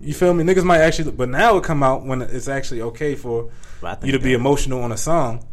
[0.00, 0.44] You feel me?
[0.44, 3.50] Niggas might actually, but now it come out when it's actually okay for
[4.02, 5.44] you to be emotional on a song.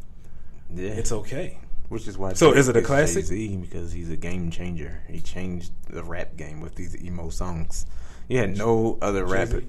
[0.73, 1.57] Yeah, It's okay.
[1.89, 2.33] which is why.
[2.33, 3.25] So Drake is it a classic?
[3.25, 5.01] Jay-Z because he's a game changer.
[5.07, 7.85] He changed the rap game with these emo songs.
[8.27, 9.63] You had no other rapper,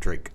[0.00, 0.30] Drake.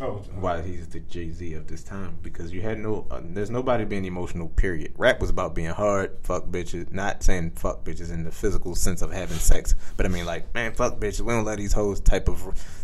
[0.00, 3.50] Oh, Why he's the Jay Z of this time because you had no, uh, there's
[3.50, 4.48] nobody being emotional.
[4.48, 4.94] Period.
[4.96, 6.90] Rap was about being hard, fuck bitches.
[6.90, 10.54] Not saying fuck bitches in the physical sense of having sex, but I mean like,
[10.54, 11.20] man, fuck bitches.
[11.20, 12.40] We don't let these hoes type of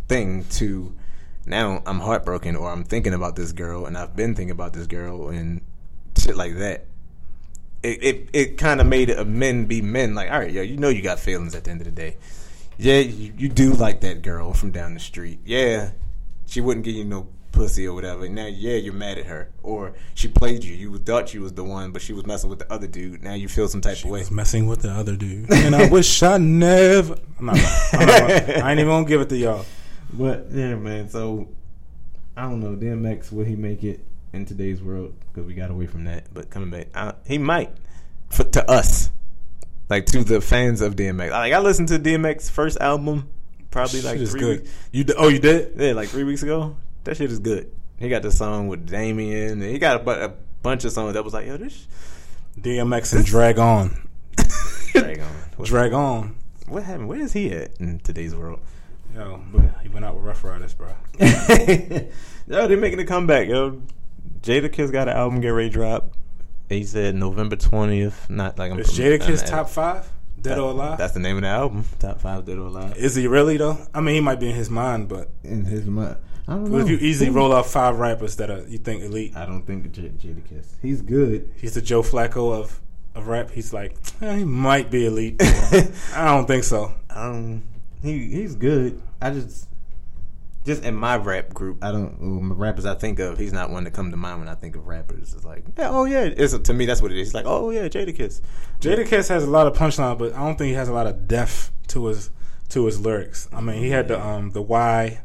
[0.06, 0.44] thing.
[0.44, 0.94] To
[1.46, 4.86] now, I'm heartbroken or I'm thinking about this girl and I've been thinking about this
[4.86, 5.62] girl and
[6.18, 6.84] shit like that.
[7.82, 10.14] It it, it kind of made a men be men.
[10.14, 12.18] Like, all right, yo, you know you got feelings at the end of the day.
[12.76, 15.40] Yeah, you, you do like that girl from down the street.
[15.46, 15.92] Yeah,
[16.48, 18.28] she wouldn't give you no pussy or whatever.
[18.28, 20.74] Now, yeah, you're mad at her, or she played you.
[20.74, 23.22] You thought she was the one, but she was messing with the other dude.
[23.22, 24.20] Now you feel some type of way.
[24.20, 27.16] was messing with the other dude, and I wish I never.
[27.38, 27.58] I'm not.
[27.92, 29.66] I'm not I ain't even gonna give it to y'all.
[30.12, 31.08] But yeah, man.
[31.08, 31.48] So
[32.36, 32.74] I don't know.
[32.76, 34.00] DMX will he make it
[34.32, 35.14] in today's world?
[35.28, 37.70] Because we got away from that, but coming back, uh, he might.
[38.30, 39.10] For, to us,
[39.88, 41.30] like to the fans of DMX.
[41.30, 43.28] Like I listened to DMX first album,
[43.70, 44.60] probably like Shit is three good.
[44.62, 44.88] weeks.
[44.92, 45.72] You d- oh you did?
[45.76, 46.76] Yeah, like three weeks ago.
[47.04, 47.70] That shit is good.
[47.98, 51.14] He got the song with Damien, and he got a, bu- a bunch of songs
[51.14, 51.86] that was like, yo, this
[52.60, 54.08] DMX and Drag On.
[54.92, 55.26] drag on.
[55.56, 56.36] What, Drag On.
[56.68, 57.08] what happened?
[57.08, 58.60] Where is he at in today's world?
[59.14, 59.42] Yo,
[59.82, 60.92] he went out with Ruff Ryders, bro.
[61.18, 62.08] yo,
[62.46, 63.82] they're making a comeback, yo.
[64.42, 66.12] Jadakiss got an album get ready to drop.
[66.68, 68.28] He said November twentieth.
[68.30, 68.78] Not like I'm.
[68.78, 70.08] Is Jadakiss top five?
[70.42, 70.98] Dead or alive?
[70.98, 71.84] That's the name of the album.
[71.98, 72.96] Top five, Dead or Alive.
[72.96, 73.78] Is he really though?
[73.94, 76.16] I mean, he might be in his mind, but In his mind,
[76.46, 76.70] I don't know.
[76.70, 79.36] what if you easily roll out five rappers that are you think elite?
[79.36, 80.66] I don't think J- Jadakiss.
[80.80, 81.50] He's good.
[81.56, 82.80] He's the Joe Flacco of
[83.14, 83.50] of rap.
[83.50, 85.36] He's like, eh, he might be elite.
[85.42, 86.92] I don't think so.
[87.10, 87.64] Um,
[88.02, 89.00] he he's good.
[89.20, 89.67] I just
[90.68, 93.38] just in my rap group, I don't um, rappers I think of.
[93.38, 95.32] He's not one to come to mind when I think of rappers.
[95.32, 97.28] It's like, yeah, oh yeah, it's to me that's what it is.
[97.28, 98.42] It's like, oh yeah, Jadakiss.
[98.78, 101.26] Jadakiss has a lot of punchline, but I don't think he has a lot of
[101.26, 102.30] depth to his
[102.68, 103.48] to his lyrics.
[103.50, 105.22] I mean, he had the um the why,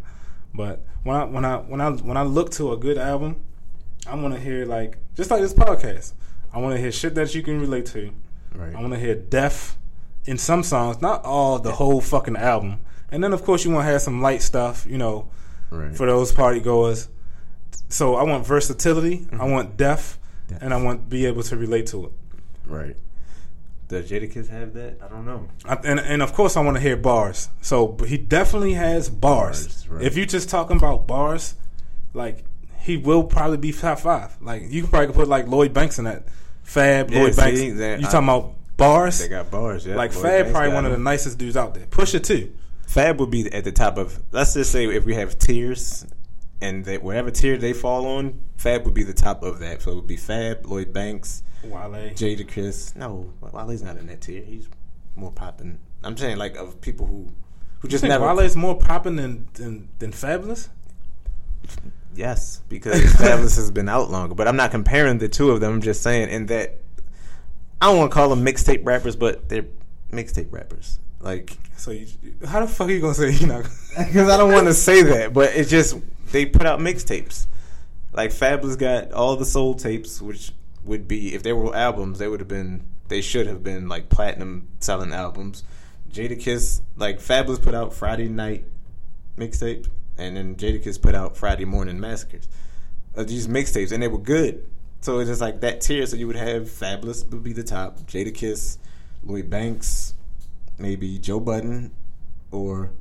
[0.53, 3.43] but when I when I when I when I look to a good album,
[4.07, 6.13] I want to hear like just like this podcast.
[6.53, 8.13] I want to hear shit that you can relate to.
[8.55, 8.73] Right.
[8.73, 9.75] I want to hear depth
[10.23, 12.79] in some songs, not all the whole fucking album.
[13.13, 15.29] And then of course you want to have some light stuff, you know,
[15.69, 15.95] Right.
[15.95, 17.07] for those party goers.
[17.89, 19.51] So I want versatility, I mm-hmm.
[19.51, 20.61] want depth, Depth.
[20.61, 22.11] and I want to be able to relate to it.
[22.65, 22.95] right.
[23.89, 24.97] Does Jadakiss have that?
[25.03, 25.47] I don't know.
[25.65, 27.49] I, and and of course I want to hear bars.
[27.61, 29.67] So but he definitely has bars.
[29.67, 30.03] Bars, right.
[30.05, 31.53] If you just talking about bars,
[32.13, 32.43] like
[32.79, 34.35] he will probably be top five.
[34.41, 36.23] Like you could probably put like Lloyd Banks in that.
[36.63, 37.77] Fab, Yeah, Lloyd see, Banks.
[37.79, 39.19] that- you I- talking about bars?
[39.19, 39.85] They got bars.
[39.85, 39.95] Yeah.
[39.95, 41.85] like Lloyd Fab, Banks probably one of the nicest dudes out there.
[41.85, 42.51] Pusha too.
[42.93, 44.21] Fab would be at the top of.
[44.31, 46.05] Let's just say if we have tiers,
[46.61, 49.81] and that whatever tier they fall on, Fab would be the top of that.
[49.81, 52.11] So it would be Fab, Lloyd Banks, Wale.
[52.11, 52.95] Jadakiss.
[52.95, 54.43] No, Wale's not in that tier.
[54.43, 54.69] He's
[55.15, 55.79] more popping.
[56.03, 57.29] I'm saying like of people who
[57.79, 58.27] who You just never.
[58.27, 60.69] Wale is more popping than, than than Fabolous?
[62.13, 64.35] Yes, because Fabolous has been out longer.
[64.35, 65.73] But I'm not comparing the two of them.
[65.73, 66.77] I'm just saying in that
[67.81, 69.65] I don't want to call them mixtape rappers, but they're
[70.11, 70.99] mixtape rappers.
[71.23, 72.05] Like So you,
[72.45, 73.63] how the fuck are you gonna say you know?
[73.97, 75.97] because I don't want to say that, but it's just
[76.31, 77.47] they put out mixtapes.
[78.11, 80.51] Like Fabolous got all the soul tapes, which
[80.83, 84.09] would be if they were albums, they would have been they should have been like
[84.09, 85.63] platinum selling albums.
[86.11, 88.65] Jadakiss, like Fabolous put out Friday Night
[89.37, 92.47] mixtape, and then Jadakiss put out Friday Morning Massacres.
[93.15, 94.65] Uh, these mixtapes, and they were good.
[95.01, 96.05] So it's just like that tier.
[96.05, 98.77] So you would have Fabolous would be the top, Jadakiss,
[99.23, 100.13] Lloyd Banks,
[100.77, 101.91] maybe Joe Budden,
[102.51, 102.91] or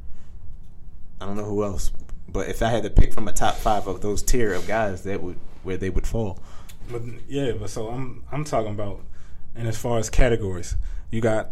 [1.20, 1.92] I don't know who else.
[2.28, 5.02] But if I had to pick from a top five of those tier of guys,
[5.02, 6.38] that would where they would fall.
[6.90, 9.00] But yeah, but so I'm I'm talking about,
[9.54, 10.76] and as far as categories,
[11.10, 11.50] you got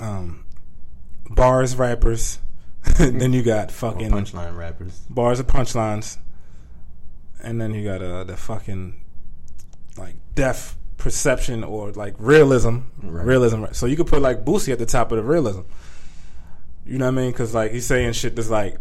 [0.00, 0.44] um,
[1.28, 2.38] bars rappers,
[2.98, 5.00] then you got Or fucking punchline rappers.
[5.10, 6.18] bars of punchlines,
[7.42, 9.00] and then you got uh, the fucking
[9.98, 13.24] like depth perception or like realism, Right.
[13.26, 13.64] realism.
[13.72, 15.60] So you could put like Boosie at the top of the realism.
[16.84, 17.30] You know what I mean?
[17.32, 18.78] Because like he's saying shit that's like,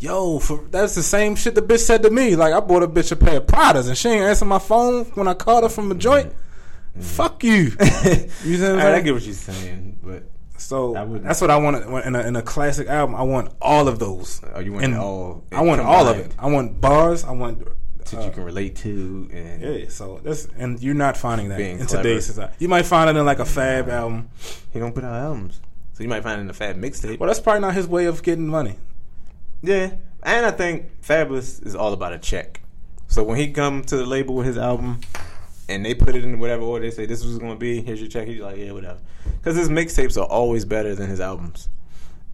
[0.00, 2.36] yo, for, that's the same shit the bitch said to me.
[2.36, 5.04] Like I bought a bitch a pair of Pradas and she ain't answer my phone
[5.14, 6.28] when I called her from a joint.
[6.28, 7.00] Mm-hmm.
[7.00, 7.00] Mm-hmm.
[7.00, 7.72] Fuck you.
[8.48, 10.22] You know what I'm Alright, I get what you're saying, but
[10.56, 10.92] So
[11.22, 11.76] that's what I want
[12.06, 13.16] in a, in a classic album.
[13.16, 14.40] I want all of those.
[14.54, 15.42] oh, you want And all?
[15.50, 16.32] I want all of it.
[16.38, 17.24] I want bars.
[17.24, 17.66] I want
[18.06, 19.88] that uh, you can relate to, and yeah.
[19.88, 22.02] So that's and you're not finding that Being in clever.
[22.02, 22.54] today's society.
[22.58, 24.30] You might find it in like a Fab album.
[24.72, 25.60] he don't put out albums,
[25.92, 27.18] so you might find it in a Fab mixtape.
[27.18, 28.76] Well, that's probably not his way of getting money.
[29.62, 32.60] Yeah, and I think Fabolous is all about a check.
[33.08, 35.00] So when he come to the label with his album,
[35.68, 38.00] and they put it in whatever order they say this was going to be, here's
[38.00, 38.26] your check.
[38.26, 38.98] He's like, yeah, whatever.
[39.38, 41.68] Because his mixtapes are always better than his albums.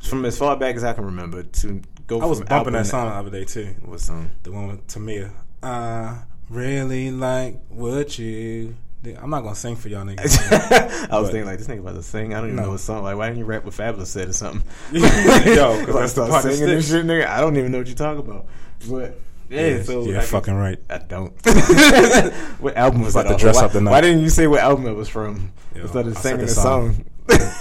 [0.00, 2.20] From as far back as I can remember, to go.
[2.20, 3.74] I was from bumping album that song the other day too.
[3.84, 4.30] What song?
[4.42, 5.30] The one with Tamia.
[5.62, 8.76] I really like what you.
[9.18, 10.38] I'm not gonna sing for y'all niggas.
[11.10, 12.34] I was But- thinking like this nigga about to sing.
[12.34, 12.64] I don't even No.
[12.64, 13.02] know what song.
[13.02, 14.62] Like, why didn't you rap what Fabolous said or something?
[14.92, 16.88] Yo, because I the start singing and sticks.
[16.88, 17.26] shit, nigga.
[17.26, 18.46] I don't even know what you're talking about.
[18.88, 20.78] But yeah, so yeah, I guess- fucking right.
[20.90, 21.32] I don't.
[22.60, 23.38] what album was About that?
[23.38, 23.90] to dress why, up tonight.
[23.90, 26.50] why didn't you say what album it was from Yo, instead of singing the the
[26.52, 26.92] song.
[26.94, 27.04] song?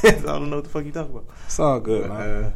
[0.04, 1.26] I don't know what the fuck you talking about.
[1.46, 2.44] It's all good, But, man.
[2.44, 2.52] uh,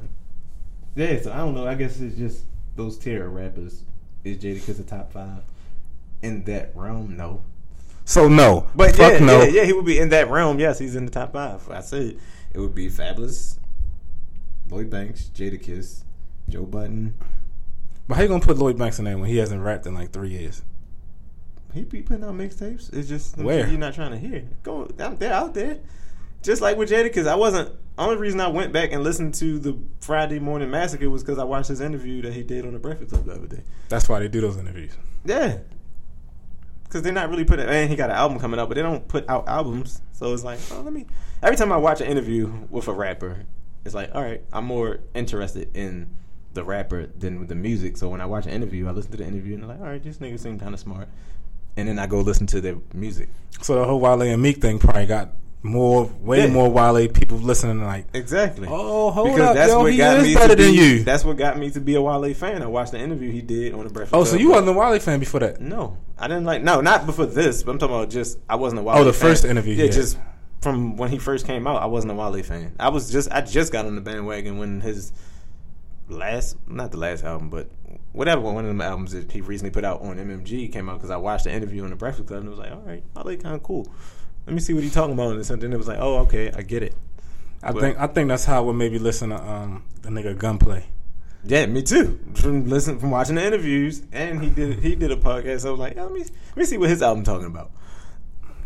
[0.95, 1.67] Yeah, so I don't know.
[1.67, 2.43] I guess it's just
[2.75, 3.83] those terror rappers.
[4.23, 5.41] Is Jadakiss a top five?
[6.21, 7.41] in that realm, no.
[8.05, 9.43] So no, But fuck yeah, no.
[9.43, 10.57] yeah, yeah, he would be in that realm.
[10.59, 11.69] Yes, he's in the top five.
[11.69, 12.17] I said
[12.53, 13.57] it would be Fabolous,
[14.69, 16.03] Lloyd Banks, Jadakiss,
[16.49, 17.13] Joe Budden.
[18.07, 20.11] But how you gonna put Lloyd Banks in there when he hasn't rapped in like
[20.11, 20.61] three years?
[21.73, 22.93] He be putting out mixtapes.
[22.93, 23.67] It's just Where?
[23.67, 24.43] you're not trying to hear.
[24.63, 25.79] Go, I'm there out there.
[26.43, 27.73] Just like with Jadakiss, I wasn't.
[27.97, 31.43] Only reason I went back and listened to the Friday Morning Massacre was because I
[31.43, 33.61] watched his interview that he did on the Breakfast Club the other day.
[33.87, 34.91] That's why they do those interviews.
[35.25, 35.59] Yeah.
[36.83, 37.67] Because they're not really putting.
[37.67, 40.01] And he got an album coming out, but they don't put out albums.
[40.11, 41.05] So it's like, oh, let me.
[41.41, 43.45] Every time I watch an interview with a rapper,
[43.85, 46.09] it's like, all right, I'm more interested in
[46.53, 47.97] the rapper than with the music.
[47.97, 49.87] So when I watch an interview, I listen to the interview and I'm like, all
[49.87, 51.07] right, this nigga seem kind of smart.
[51.77, 53.29] And then I go listen to their music.
[53.61, 55.31] So the whole Wale and Meek thing probably got
[55.63, 56.47] more, way Yeah.
[56.53, 57.83] more Wale people listening.
[57.83, 58.67] Like, Exactly.
[58.69, 61.03] oh, hold up, yo, he is me better to than be, you.
[61.03, 62.61] That's what got me to be a Wale fan.
[62.61, 64.27] I watched the interview he did on the Breakfast oh, Club.
[64.27, 64.39] oh, Club.
[64.39, 65.61] so you wasn't a Wale fan before that?
[65.61, 66.61] No, I didn't like.
[66.61, 67.63] No, not before this.
[67.63, 68.37] But I'm talking about just.
[68.49, 68.95] I wasn't a Wale.
[68.95, 69.01] Fan.
[69.01, 69.29] Oh, the fan.
[69.29, 69.91] first interview, Yeah, yeah.
[69.91, 70.17] just
[70.61, 72.75] from when he first came out, I wasn't a Wale fan.
[72.79, 73.31] I was just.
[73.31, 75.13] I just got on the bandwagon when his
[76.09, 77.69] last, not the last album, but
[78.11, 81.09] whatever one of them albums that he recently put out on MMG came out because
[81.09, 83.37] I watched the interview on the Breakfast Club and it was like, all right, Wale
[83.37, 83.87] kind of cool.
[84.45, 85.71] Let me see what he's talking about and something.
[85.71, 86.95] It was like, oh, okay, I get it.
[87.61, 90.37] I But- think I think that's how I would maybe listen to um the nigga
[90.37, 90.85] Gunplay.
[91.45, 92.19] Yeah, me too.
[92.35, 95.61] From listen from watching the interviews, and he did he did a podcast.
[95.61, 97.71] So I was like, yeah, let me let me see what his album talking about.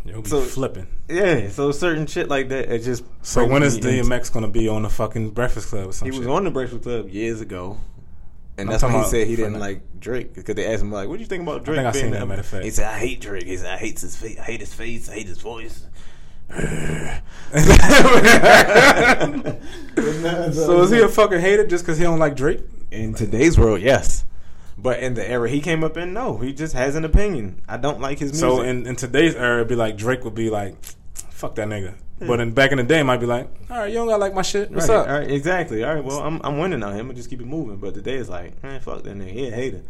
[0.04, 0.86] Be So- flipping.
[1.08, 3.04] Yeah, so certain shit like that, it just.
[3.22, 5.92] So when is me into- DMX gonna be on the fucking Breakfast Club or He
[5.92, 6.18] something?
[6.18, 7.76] was on the Breakfast Club years ago,
[8.58, 11.08] and I'm that's why he said he didn't like Drake because they asked him like,
[11.08, 12.64] "What do you think about Drake?" think I seen that, matter of fact.
[12.64, 14.38] He said, "I hate Drake." He said, "I hate his face.
[14.38, 15.08] I hate his face.
[15.08, 15.86] I hate his voice."
[20.52, 22.60] So is he a fucking hater just because he don't like Drake?
[22.90, 24.24] In today's world, yes,
[24.76, 27.62] but in the era he came up in, no, he just has an opinion.
[27.68, 28.48] I don't like his music.
[28.48, 30.76] So in, in today's era, it'd be like Drake would be like,
[31.30, 33.88] "Fuck that nigga," but in back in the day, it might be like, "All right,
[33.88, 34.70] you don't gotta like my shit.
[34.70, 35.84] What's right, up?" All right, exactly.
[35.84, 37.10] All right, well, I'm I'm winning on him.
[37.10, 37.76] I'm just keep it moving.
[37.76, 39.30] But today is like, man, fuck that nigga.
[39.30, 39.82] He a hater.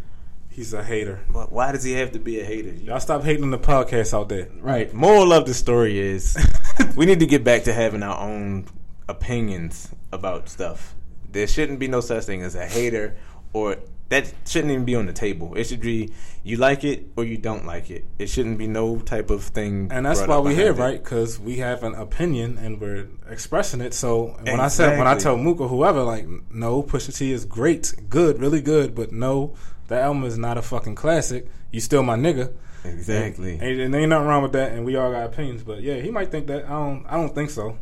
[0.51, 1.21] He's a hater.
[1.31, 2.71] But why does he have to be a hater?
[2.71, 4.49] Y'all stop hating the podcast out there.
[4.61, 4.93] Right.
[4.93, 6.37] Moral of the story is
[6.97, 8.67] we need to get back to having our own
[9.09, 10.97] opinions about stuff.
[11.31, 13.17] There shouldn't be no such thing as a hater
[13.53, 13.77] or
[14.09, 15.55] that shouldn't even be on the table.
[15.55, 18.05] It should be you like it or you don't like it.
[18.19, 19.89] It shouldn't be no type of thing.
[19.91, 20.77] And that's why up we here, it.
[20.77, 21.03] right?
[21.03, 23.93] Because we have an opinion and we're expressing it.
[23.93, 25.65] So when I said, when I tell Exactly.
[25.65, 29.55] or whoever, like, no, Pusha T is great, good, really good, but no,
[29.89, 31.47] that album is not a fucking classic.
[31.71, 32.53] You still my nigga.
[32.85, 33.55] Exactly.
[33.61, 34.73] And, and ain't nothing wrong with that.
[34.73, 35.63] And we all got opinions.
[35.63, 36.65] But yeah, he might think that.
[36.65, 37.05] I don't.
[37.07, 37.79] I don't think so.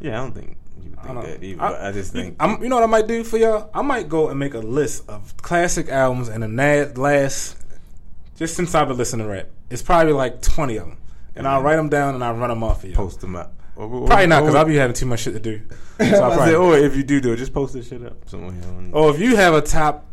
[0.00, 1.56] Yeah, I don't think you would I think don't that either.
[1.56, 1.68] know.
[1.68, 3.70] but I just think I'm, you know what I might do for y'all?
[3.74, 7.56] I might go and make a list of classic albums and a na- last.
[8.36, 10.98] Just since I've been listening to rap, it's probably like twenty of them,
[11.36, 12.94] and I'll write them down and I'll run them off for you.
[12.94, 13.52] Post them up.
[13.76, 15.60] Or- or- Probably not because I'll be having too much shit to do.
[16.00, 18.26] So I I'll probably- or if you do do it, just post this shit up
[18.28, 18.54] somewhere.
[18.68, 20.06] On, Or if you have a top,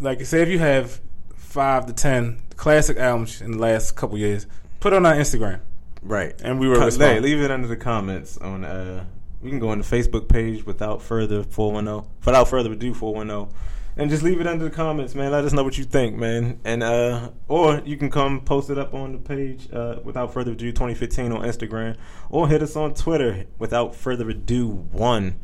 [0.00, 1.00] like say if you have
[1.36, 4.46] five to ten classic albums in the last couple years,
[4.80, 5.60] put it on our Instagram,
[6.02, 6.34] right.
[6.42, 8.64] and we will Hey, leave it under the comments on.
[8.64, 9.04] uh
[9.40, 12.08] We can go on the Facebook page without further four one zero.
[12.24, 13.50] Without further ado, four one zero.
[13.96, 15.32] And just leave it under the comments, man.
[15.32, 16.60] Let us know what you think, man.
[16.64, 20.52] And uh or you can come post it up on the page, uh, without further
[20.52, 21.96] ado, twenty fifteen on Instagram.
[22.30, 25.40] Or hit us on Twitter, without further ado, one.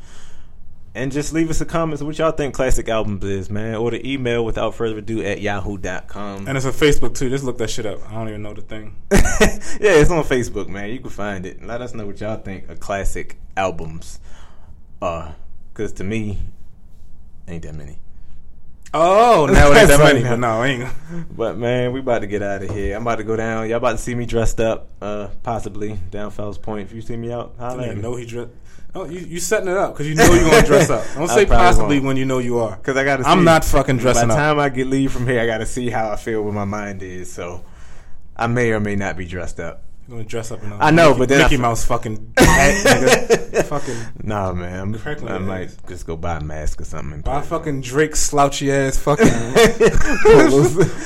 [0.97, 3.74] And just leave us a comment what y'all think classic albums is, man.
[3.74, 6.47] Or the email without further ado at yahoo.com.
[6.47, 7.28] And it's on Facebook too.
[7.28, 7.99] Just look that shit up.
[8.09, 8.95] I don't even know the thing.
[9.11, 9.18] yeah,
[9.80, 10.90] it's on Facebook, man.
[10.90, 11.64] You can find it.
[11.64, 14.20] Let us know what y'all think of classic albums.
[15.03, 15.32] Uh,
[15.74, 16.38] cause to me,
[17.49, 17.99] ain't that many.
[18.97, 20.88] Oh, now it ain't that many, but no, ain't.
[21.36, 22.95] But man, we about to get out of here.
[22.95, 23.68] I'm about to go down.
[23.68, 26.88] Y'all about to see me dressed up, uh, possibly down Fells Point.
[26.88, 28.53] If you see me out, I holla don't even know he dressed.
[28.95, 31.05] No, you you setting it up because you know you're gonna dress up.
[31.14, 32.07] Don't say possibly won't.
[32.07, 32.76] when you know you are.
[32.76, 33.26] Cause I gotta.
[33.26, 34.28] I'm see- not fucking dressing up.
[34.28, 34.57] By the up.
[34.57, 37.03] time I get leave from here, I gotta see how I feel where my mind
[37.03, 37.32] is.
[37.32, 37.64] So,
[38.36, 39.84] I may or may not be dressed up.
[40.07, 41.84] You're gonna dress up in a I know, Mickey, but then I Mickey f- Mouse
[41.86, 43.64] fucking hat, nigga.
[43.64, 44.78] fucking Nah, man.
[44.80, 45.76] I'm, Crackling I your might ass.
[45.88, 47.22] just go buy a mask or something.
[47.22, 47.42] buy put it on.
[47.44, 49.26] fucking Drake slouchy ass fucking.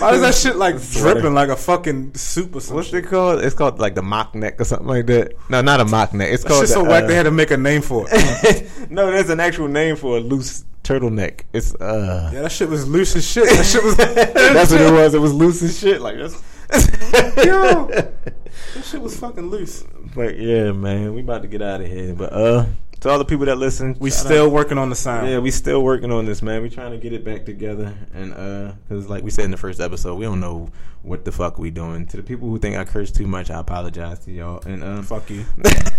[0.00, 2.76] Why is that shit like dripping like a fucking soup or something?
[2.76, 3.40] What's it called?
[3.44, 5.34] It's called like the mock neck or something like that.
[5.48, 6.32] No, not a mock neck.
[6.32, 6.62] It's That called.
[6.62, 7.04] shit's so the, whack.
[7.04, 8.90] uh, They had to make a name for it.
[8.90, 11.42] no, there's an actual name for a loose turtleneck.
[11.52, 12.30] It's uh.
[12.32, 13.44] Yeah, that shit was loose as shit.
[13.48, 13.96] That shit was.
[13.96, 15.14] that's what it was.
[15.14, 16.00] It was loose as shit.
[16.00, 16.42] Like that's.
[17.44, 17.86] Yo.
[17.88, 19.84] That shit was fucking loose.
[20.14, 22.14] But yeah, man, we about to get out of here.
[22.14, 22.66] But uh,
[23.00, 24.52] to all the people that listen, We still out.
[24.52, 25.28] working on the sound.
[25.28, 26.62] Yeah, we still working on this, man.
[26.62, 29.56] We trying to get it back together, and uh, cause like we said in the
[29.56, 30.70] first episode, we don't know
[31.02, 32.06] what the fuck we doing.
[32.06, 34.60] To the people who think I curse too much, I apologize to y'all.
[34.66, 35.44] And um, Fuck you.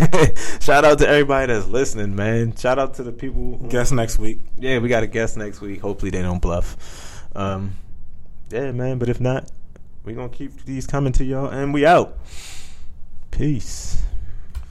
[0.59, 2.55] shout out to everybody that's listening, man.
[2.55, 3.57] Shout out to the people.
[3.69, 4.41] Guess next week.
[4.57, 5.79] Yeah, we got a guest next week.
[5.81, 7.25] Hopefully they don't bluff.
[7.35, 7.75] Um,
[8.51, 8.99] yeah, man.
[8.99, 9.49] But if not,
[10.09, 12.17] we gonna keep these coming to y'all, and we out.
[13.29, 14.01] Peace.